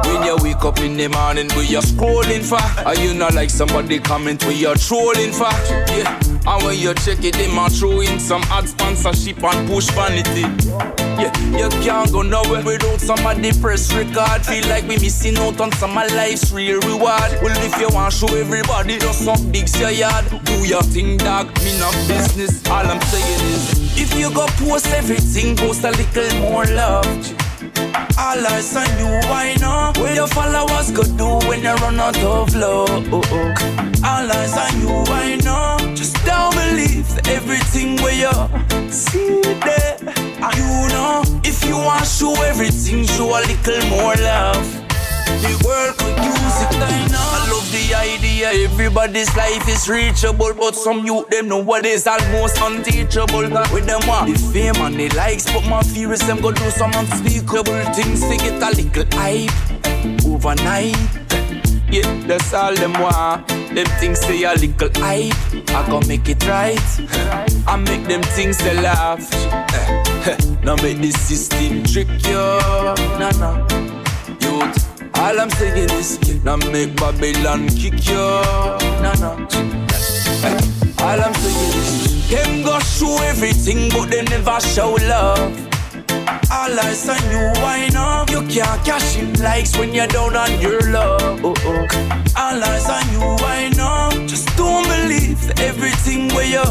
[0.05, 3.51] When you wake up in the morning, we you scrolling for, are you not like
[3.51, 5.51] somebody comment we you're trolling for?
[5.95, 6.21] Yeah.
[6.47, 10.99] And when you check it, they might throw in some ad sponsorship and push vanity.
[11.21, 14.41] Yeah, you can't go nowhere without some of the press record.
[14.47, 17.31] Feel like we missing out on some of life's real reward.
[17.43, 20.25] Well, if you want show everybody, just some big your yard.
[20.45, 21.49] Do your thing, dog.
[21.63, 22.67] Me not business.
[22.71, 27.05] All I'm saying is, if you go post everything, post a little more love.
[28.17, 29.93] All eyes on you, I know.
[30.01, 33.13] Where your followers go do when you run out of love?
[33.13, 35.95] All eyes on you, I know.
[35.95, 39.99] Just don't believe everything where you see there.
[40.43, 44.65] And you know, if you want to show everything, show a little more love.
[45.43, 51.05] The world could use it, I love the idea, everybody's life is reachable, but some
[51.07, 53.43] youth them know what is almost unteachable.
[53.73, 56.71] With them want the fame and the likes, but my fear is them go do
[56.71, 59.51] some unspeakable things to get a little hype
[60.27, 60.97] overnight.
[61.91, 63.49] Yeah, that's all them want.
[63.49, 65.35] Them things say a little hype.
[65.71, 66.79] I gon' make it right.
[67.67, 69.29] I make them things they laugh.
[69.75, 72.39] Eh, eh, now make the system trick you.
[73.19, 73.57] Nah, nah.
[74.41, 78.27] Youth, all I'm saying is, now make Babylon kick you.
[79.03, 79.47] Nah, nah.
[80.47, 80.61] Eh,
[81.03, 85.70] all I'm saying is, them go show everything, but they never show love.
[86.51, 88.31] All eyes on you, why not?
[88.31, 91.45] You can't cash in likes when you're down on your love.
[91.45, 94.12] All eyes on you, why not?
[94.28, 96.65] Just don't believe everything where you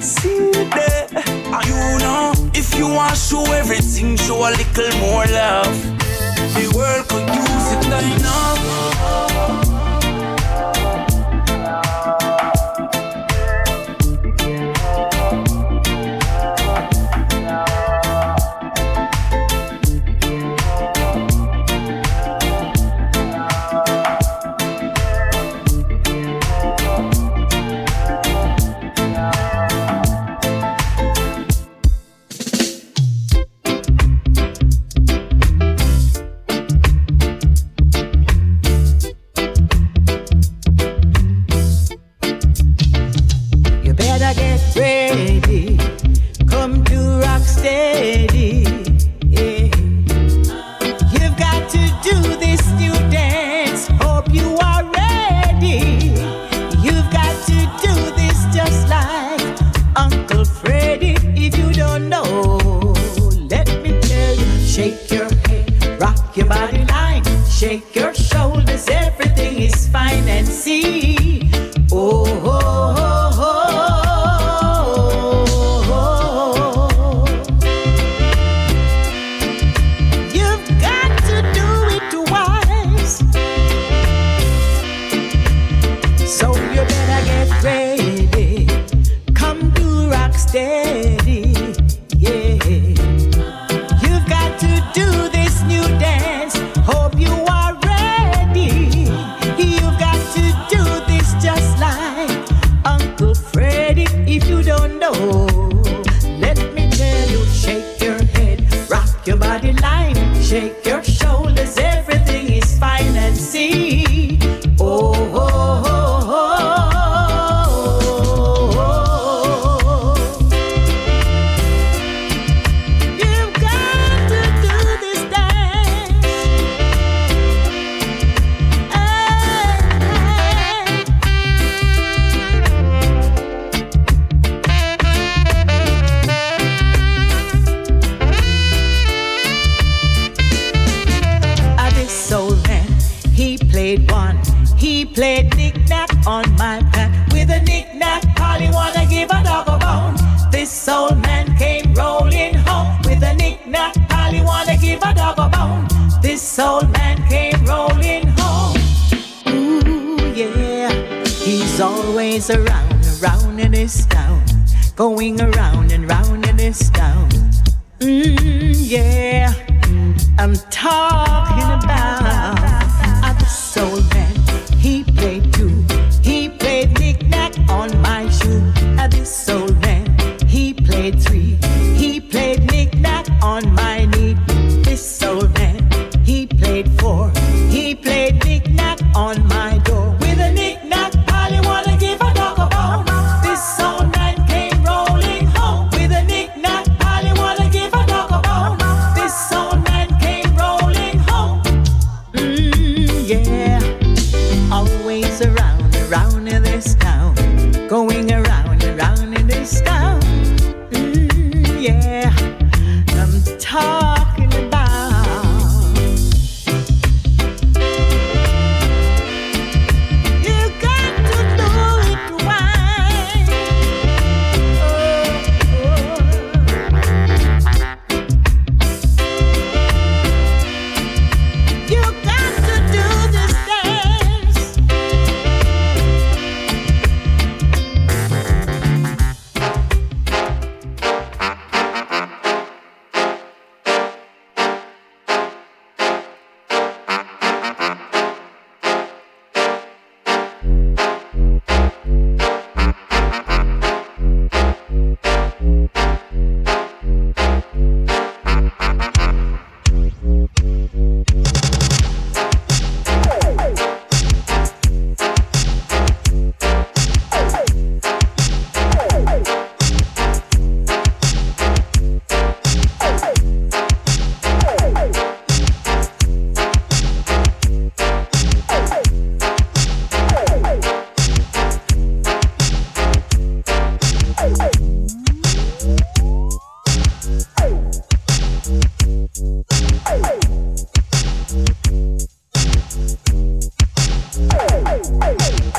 [0.00, 1.08] see there.
[1.14, 5.76] And you know, if you want to show everything, show a little more love.
[6.54, 9.27] The world could use it, I know.
[70.68, 71.17] See.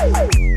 [0.00, 0.49] Rubbered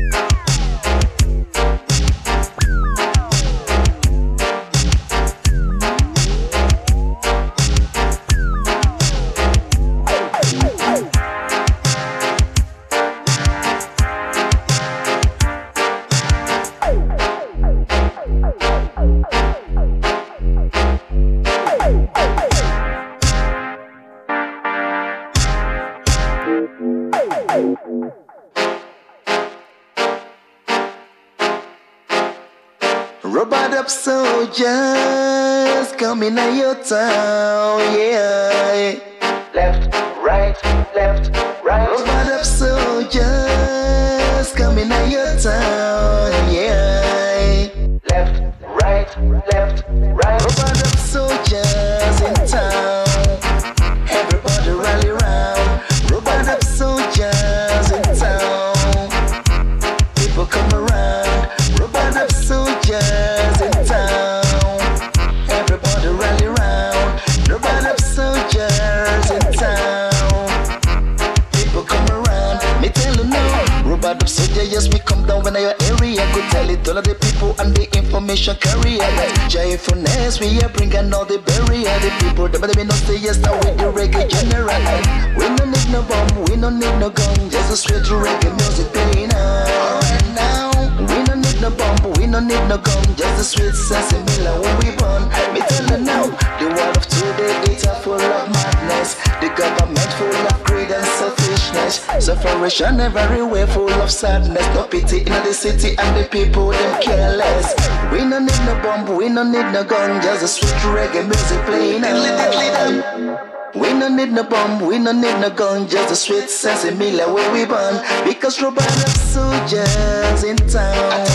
[115.48, 117.96] no gun, just a sweet sense of Miller where we born.
[118.24, 121.33] Because Robot of soldiers in town.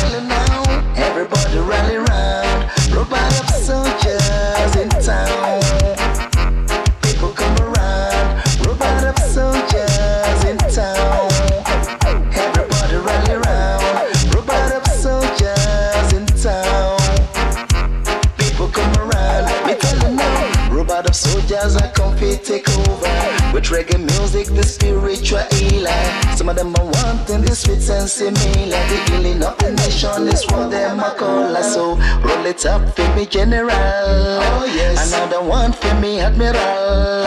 [33.29, 33.69] General.
[33.71, 35.13] Oh yes.
[35.13, 37.25] Another one for me, admiral.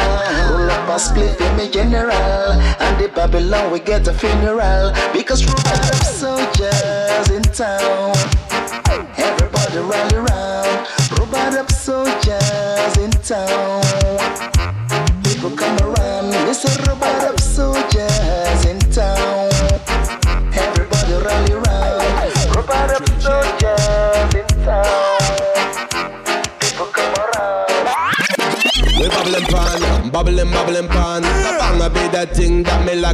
[0.51, 2.13] Roll up a split for me, general.
[2.13, 8.15] And the Babylon we get a funeral because robot of soldiers in town.
[9.17, 10.52] Everybody rally round.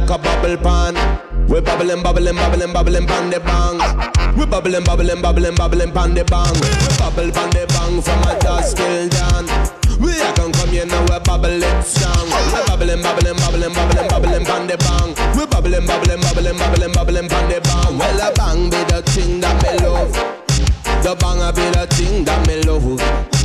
[0.09, 0.95] Like a bubble pan.
[1.47, 3.77] We bubbling, bubbling, bubbling, bubbling pan the bang.
[4.37, 6.53] We bubbling, bubbling, bubbling, bubbling pan the bang.
[6.53, 9.45] We bubble pan the bang from a dusk till dawn.
[9.99, 12.25] We are gonna come here now, we bubble it strong.
[12.25, 15.09] We bubbling, bubbling, bubbling, bubbling, bubbling pan the bang.
[15.37, 17.97] We bubbling, bubbling, bubbling, bubbling, bubbling pan the bang.
[17.97, 20.13] Well, a bang be the thing that me love.
[21.03, 23.38] The bang a be the thing that me love.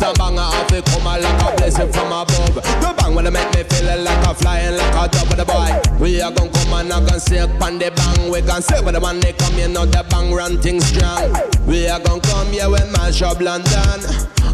[0.00, 2.56] The bang a have to come a like a blessing from above.
[2.56, 5.76] The bang wanna make me feel like a flying like a dove with the boy.
[6.00, 8.32] We are gonna come and I can say on the bang.
[8.32, 11.36] We can say with the man they come here now the bang run things strong.
[11.68, 14.00] We are gonna come here when mash up London.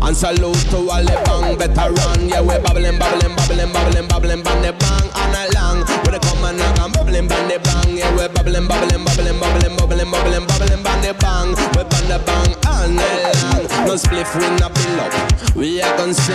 [0.02, 2.26] And salute to all the bang better run.
[2.26, 5.86] Yeah, we bubbling, bubbling, bubbling, bubbling, bubbling, bang the bang all night long.
[6.02, 7.94] We they come and I can bubbling, bang the bang.
[7.94, 11.54] Yeah, we bubbling, bubbling, bubbling, bubbling, bubbling, bubbling, bubbling, bang the bang.
[11.70, 13.65] We bang the bang all night long.
[13.86, 15.54] No spliff we not bill up.
[15.54, 16.34] We are gonna say,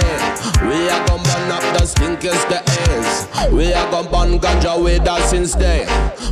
[0.64, 3.52] we are gonna burn up the stinkest the airs.
[3.52, 5.86] We are gonna burn ganja with us day.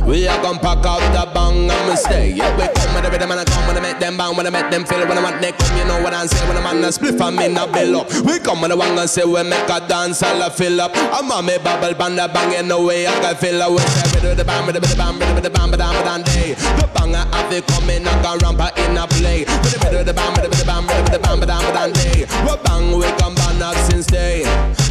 [0.06, 2.36] We are gonna pack out the bang and mistake.
[2.36, 4.46] Yeah, we come with the rhythm and I come when I make them bang, when
[4.46, 5.76] I make them feel when I want they come.
[5.76, 8.08] You know what I'm saying when I'm on the spliff and me not bill up.
[8.24, 10.92] We come with the one and say we make a dance all a fill up.
[10.96, 13.70] I'm on me bubble band the bang in the way I can fill up.
[13.70, 15.78] We say with the bang, with the bang, with the bang, with the bang, with
[15.78, 16.54] the day.
[16.80, 19.44] The bang I have to come in and go ramp in a play.
[19.44, 21.48] With the with the bang, with the bang, with the bang, with the bang, with
[21.48, 22.26] the day.
[22.46, 24.46] We bang we come bang up since day.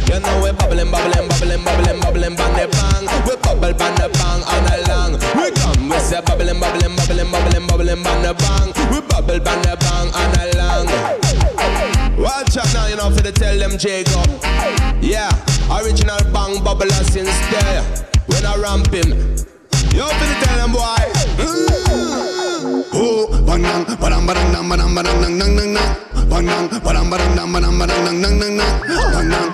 [0.08, 3.04] You know we bubbling, bubbling, bubbling, bubbling, bubbling, bang the bang.
[3.24, 5.12] We bubble bang the bang all night long.
[5.38, 8.68] We come we say bubbling, bubbling, bubbling, bubbling, bubbling, bang the bang.
[8.92, 10.86] We bubble bang the bang all night long.
[12.20, 14.28] Watch out now, you know, for the tell them Jacob.
[15.00, 15.32] Yeah,
[15.80, 17.80] original bang bubbler since day.
[18.28, 19.08] When I ramp him,
[19.96, 21.00] you for the tell them boy.
[22.92, 23.29] Oh,
[23.60, 25.90] bang nang, badang badang nang, badang badang nang nang nang nang.
[26.30, 28.74] Bang nang, badang badang nang, badang badang nang nang nang nang.
[29.12, 29.48] Bang nang.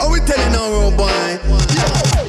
[0.00, 1.38] Are we telling our old boy?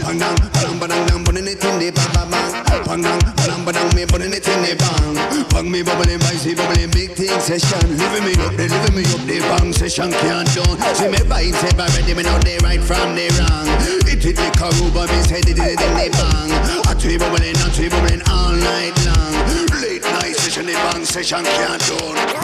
[0.03, 0.35] Bang nang,
[0.83, 2.83] badang nang, putting it in the bang bang bang.
[2.83, 5.15] Bang nang, badang badang me, putting it in the bang.
[5.49, 7.79] Bang me bubbling, spicy bubbling, big thing session.
[7.95, 10.75] Living me up, they living me up, the bang session can't done.
[10.95, 13.67] See me vibes, say ready, me know they right from the wrong.
[14.11, 16.51] It hit the Karuba, me say it in the bang.
[16.83, 19.39] I tree bubbling, I tree bubbling all night long.
[19.79, 22.43] Late night session, the bang session can't done.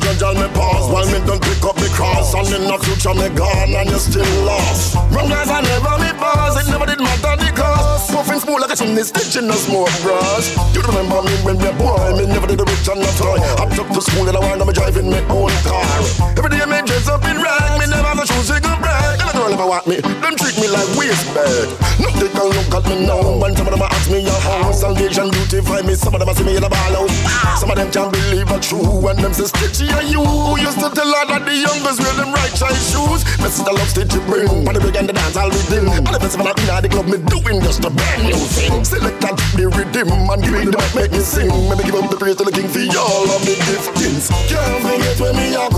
[0.00, 2.34] Judge all me pause while me don't pick up the cross.
[2.34, 4.96] And in the future me gone and you still lost.
[5.10, 6.56] Wrong guys I never me pause.
[6.60, 8.12] It never did matter the cost.
[8.12, 10.54] Puffing smooth like a chimney stitching a smoke brush.
[10.74, 12.16] You remember me when we boy.
[12.18, 13.40] Me never did a rich and a toy.
[13.40, 15.84] I took to school and I wind up driving my own car.
[16.36, 17.80] Every day me dress up in rag.
[17.80, 18.75] Me never have a shoes to go a
[19.46, 19.96] girl never want me.
[20.00, 21.68] Them treat me like waste bag.
[22.02, 23.38] Nothing can look at me now.
[23.38, 24.80] When some of them ask me your house.
[24.80, 25.94] Salvation beautify me.
[25.94, 27.10] Some of them see me in a ball out.
[27.58, 28.82] Some of them can't believe it's true.
[28.82, 30.22] When them say stitchy are you.
[30.58, 33.22] Used to tell her that the youngest wear them right size shoes.
[33.38, 34.48] Me the love stitchy bring.
[34.66, 35.88] On the big and the dance I'll rhythm.
[35.90, 38.84] On the festival in the club me doing just a brand new thing.
[38.84, 41.50] Select and the rhythm and give me the make me sing.
[41.70, 44.26] Maybe give up the praise to the king for all of the giftings.
[44.50, 45.68] Can't forget where me I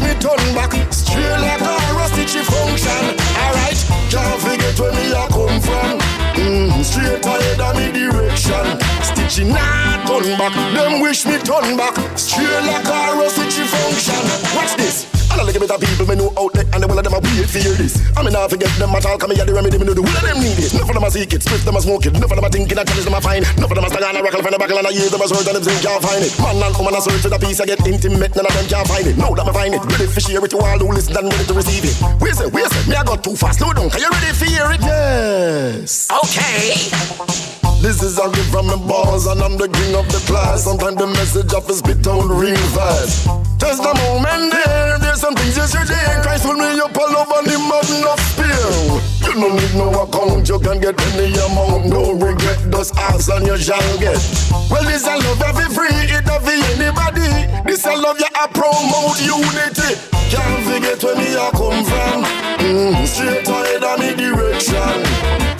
[0.00, 0.72] Me turn back.
[0.92, 3.16] Straight like a rusty function.
[3.36, 5.98] Alright, can't forget where me I come from.
[6.34, 8.64] Mm, straight ahead of me direction.
[9.04, 10.54] Stitchy nah, turn back.
[10.74, 11.96] Them wish me turn back.
[12.16, 14.56] Straight like a rusty function.
[14.56, 15.09] Watch this.
[15.40, 17.20] A little bit of people me know out there And the one of them a
[17.24, 17.96] weird fear this.
[18.12, 20.12] I mean not forget them at all Come here the remedy me know the whole
[20.12, 20.68] of them need it.
[20.76, 22.12] None of them a seek it Swift them a smoke it.
[22.12, 24.04] None of them a thinking a challenge them a find None of them a stand
[24.04, 25.76] on a rockle Find a buckle and a year them a search And them say
[25.80, 26.32] can't find it.
[26.36, 28.84] Man and woman a search for the piece I get intimate None of them can't
[28.84, 29.16] find it.
[29.16, 31.46] Now that me find it Ready for share it to all who listen and ready
[31.48, 31.96] to receive it.
[32.20, 34.44] Where say, where say Me I got too fast Slow down Are you ready for
[34.44, 34.80] hear it?
[34.84, 36.12] Yes.
[36.12, 40.64] Okay this is a gift from the balls and I'm the king of the class.
[40.64, 43.26] Sometimes the message of is spit out real fast.
[43.58, 46.20] Just the moment there, there's some things yesterday.
[46.22, 49.10] Christ will me up all over the mountain of spear.
[49.24, 51.86] You don't need no account, you can get any amount.
[51.86, 54.20] No regret, just ask and you shall get.
[54.70, 57.28] Well, this I love every free, it don't be anybody.
[57.64, 59.96] This I love you, I promote unity.
[60.32, 62.24] Can't forget where me I come from.
[62.64, 65.00] Mm, straight ahead of me direction.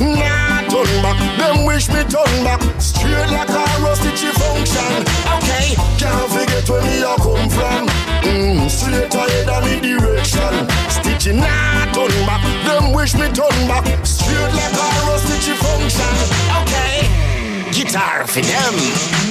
[0.01, 0.40] Nah,
[0.85, 1.19] turn back.
[1.39, 2.61] Them wish me turn back.
[2.81, 5.05] Straight like a rusty function.
[5.37, 7.89] Okay, can't forget where me I come from.
[8.23, 10.67] Mm, straight ahead of me direction.
[10.89, 12.43] Stitchy nah, turn back.
[12.67, 13.85] Them wish me turn back.
[14.07, 16.15] Straight like a rusty function.
[16.63, 19.30] Okay, guitar for them.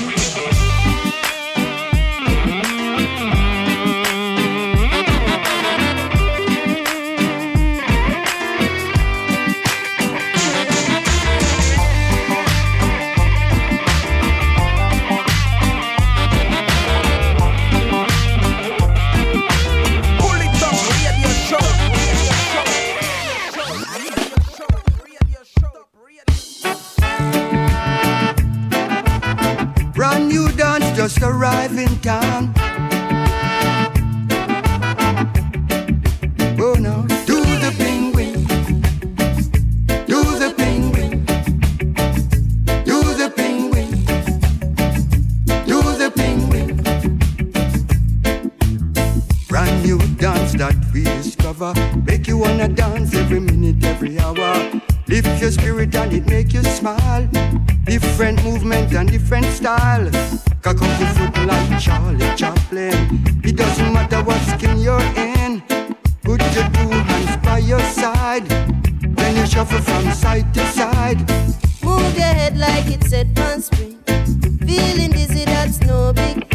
[31.00, 32.54] Just arrived in town.
[36.60, 38.44] Oh no, do the penguin.
[40.08, 41.24] Do the penguin.
[42.84, 43.92] Do the penguin.
[45.66, 46.76] Do the penguin.
[49.48, 51.74] Brand new dance that we discover.
[52.06, 54.82] Make you wanna dance every minute, every hour.
[55.08, 57.26] Lift your spirit and it make you smile.
[57.86, 60.12] Different movement and different style.
[60.62, 62.94] Cock up your foot like Charlie Chaplin.
[63.44, 65.62] It doesn't matter what skin you're in.
[66.22, 68.46] Put your two hands by your side.
[68.48, 71.20] Then you shuffle from side to side.
[71.82, 73.98] Move your head like it's set on spring.
[74.68, 76.49] Feeling dizzy, that's no big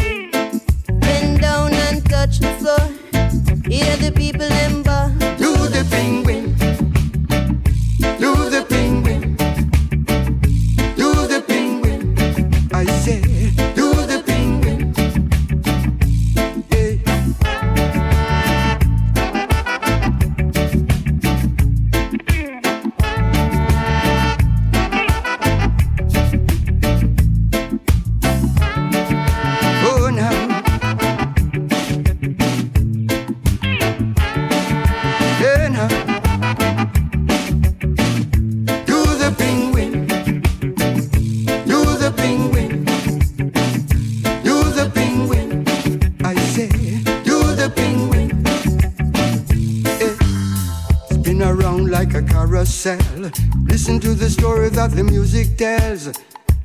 [54.89, 56.11] to the music tells.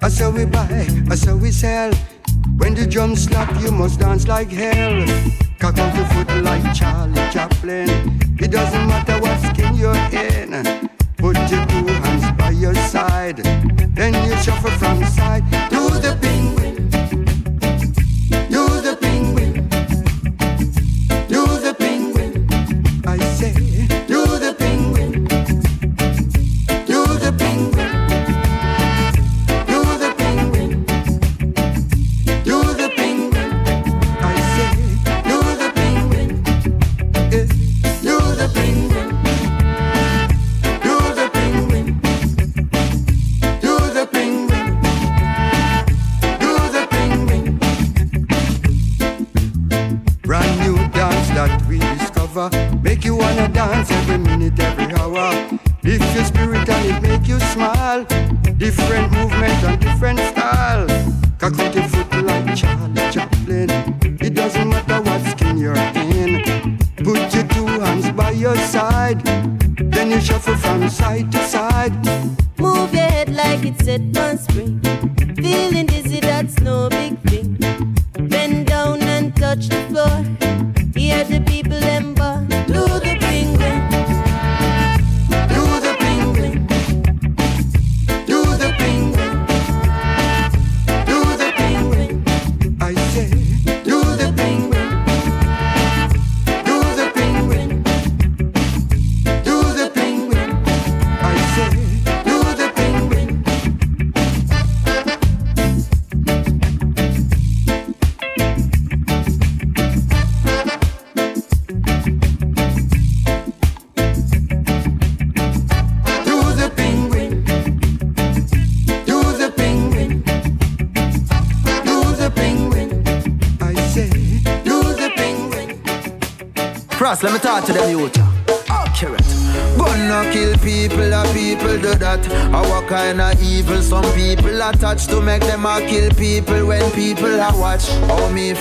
[0.03, 1.93] I saw we buy, I saw we sell.
[2.59, 5.07] When the drum slap, you must dance like hell.
[5.59, 7.89] Cock out your foot like Charlie Chaplin.
[8.39, 10.51] It doesn't matter what skin you're in.
[11.17, 13.39] Put your two hands by your side.
[13.95, 15.45] Then you shuffle from side.
[15.71, 16.40] to the penguin.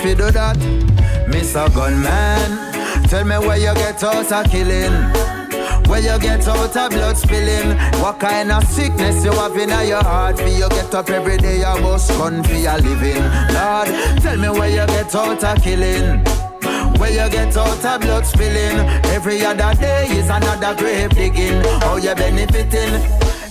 [0.02, 0.56] You do that?
[1.28, 1.68] Mr.
[1.74, 4.92] Gunman, tell me where you get out of killing.
[5.88, 10.02] Where you get out of blood spilling What kind of sickness you have in your
[10.04, 13.20] heart For you get up every day you must gun for your living
[13.52, 13.88] Lord,
[14.22, 16.24] tell me where you get out of killing
[16.98, 21.96] where you get out of blood spilling Every other day is another grave digging How
[21.96, 23.00] you benefiting?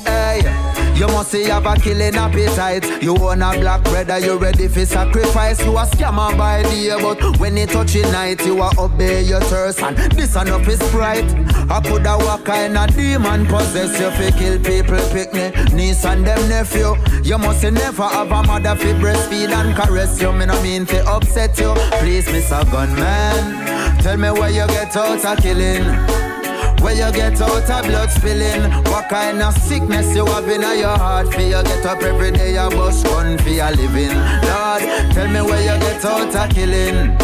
[0.05, 0.68] Hey
[0.99, 3.01] you must say you have a killing appetite.
[3.01, 5.63] You own a black brother, you ready for sacrifice.
[5.63, 9.81] You a scammer by day, but when it touch night, you a obey your thirst.
[9.81, 11.23] And this enough is pride.
[11.71, 16.03] I could have what kind of demon possess you fi kill people, pick me, niece
[16.03, 16.95] and them nephew.
[17.23, 20.33] You must never have a mother fi breastfeed and caress you.
[20.33, 21.73] Me no mean fi upset you.
[21.99, 22.69] Please, Mr.
[22.71, 26.28] Gunman, tell me where you get out of killing.
[26.81, 30.97] Where you get out of blood spilling What kind of sickness you have in your
[30.97, 34.15] heart For you get up every day you bust gun for your living
[34.47, 34.81] Lord,
[35.13, 37.17] tell me where you get out of killing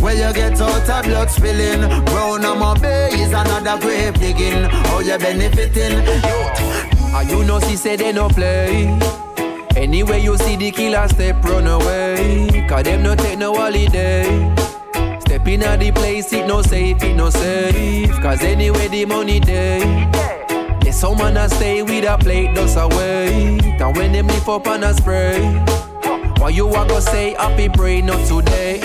[0.00, 4.64] where you get out of blood spilling Brown on my bay is another grave digging
[4.64, 6.04] How you benefiting
[7.10, 8.86] Ah, you know, she said they no play.
[9.74, 12.66] Anyway, you see the killer step run away.
[12.68, 14.54] Cause them no take no holiday.
[15.48, 18.10] Step in at the place, it no safe, it no safe.
[18.20, 19.78] Cause anyway, the money day.
[20.84, 23.58] Yeah, some man a stay with a plate, does away.
[23.62, 25.40] And when them lift up and a spray.
[26.36, 28.80] Why you a go say happy pray not today?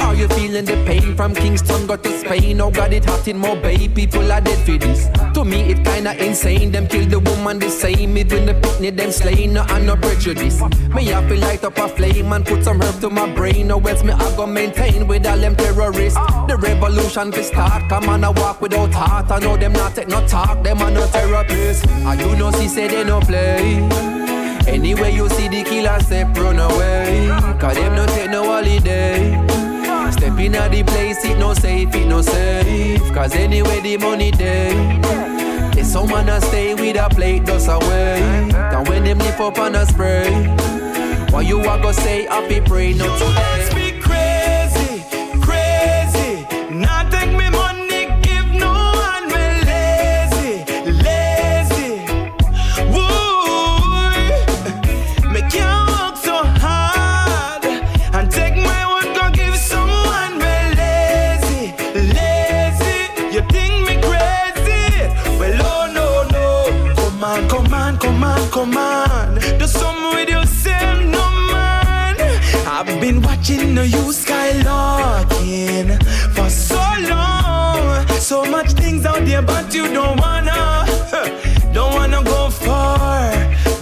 [0.00, 2.60] Are you feeling the pain from Kingston got to Spain?
[2.60, 5.08] Oh God, it hot in Mobay, people are dead for this.
[5.34, 6.70] To me, it kinda insane.
[6.70, 9.54] Them kill the woman the same, even the picnic them slain.
[9.54, 10.60] No, and no prejudice.
[10.94, 13.70] Me have to light up a flame and put some herb to my brain.
[13.70, 16.18] Or else me I go maintain with all them terrorists.
[16.48, 17.88] The revolution will start.
[17.88, 19.30] Come on, I walk without heart.
[19.30, 20.62] I know them not take no talk.
[20.62, 21.86] Them are no therapists.
[22.04, 23.88] I you know, she say they no play.
[24.66, 27.28] Anyway, you see the killer step run away.
[27.60, 29.53] Cause them no take no holiday.
[30.14, 33.02] Step in at the place, it no safe, it no safe.
[33.12, 35.00] Cause anyway, the money day.
[35.74, 38.22] There's someone that stay with a plate, just away.
[38.54, 40.30] And when them lift up on a spray,
[41.30, 43.83] why you a go say happy pray, not today.
[79.42, 80.86] but you don't wanna,
[81.72, 83.32] don't wanna go far.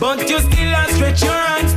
[0.01, 1.72] But you still stretch your hands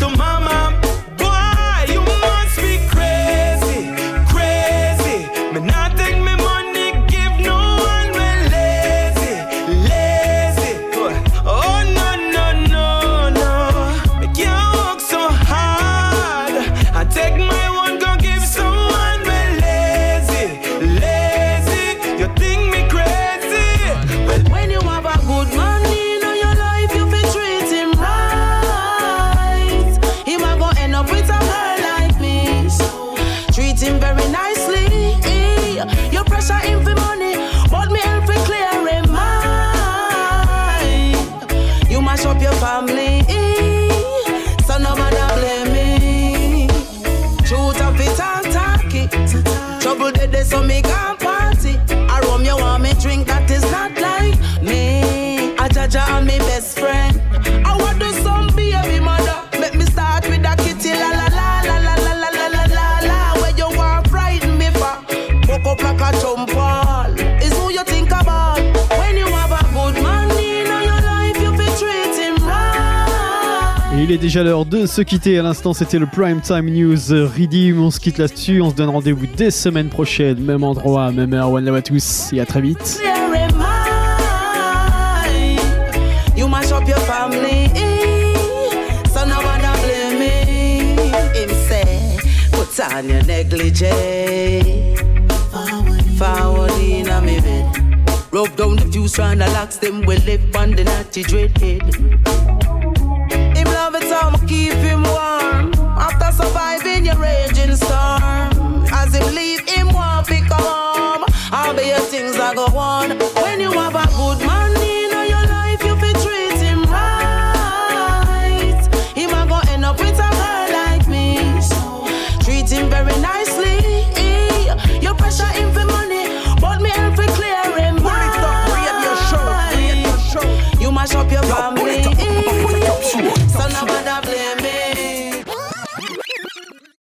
[74.36, 75.40] déjà l'heure de se quitter.
[75.40, 77.82] À l'instant, c'était le Prime Time News euh, Redeem.
[77.82, 78.60] On se quitte là-dessus.
[78.60, 81.52] On se donne rendez-vous dès semaine prochaine, même endroit, même heure.
[81.52, 83.00] One love à tous et à très vite.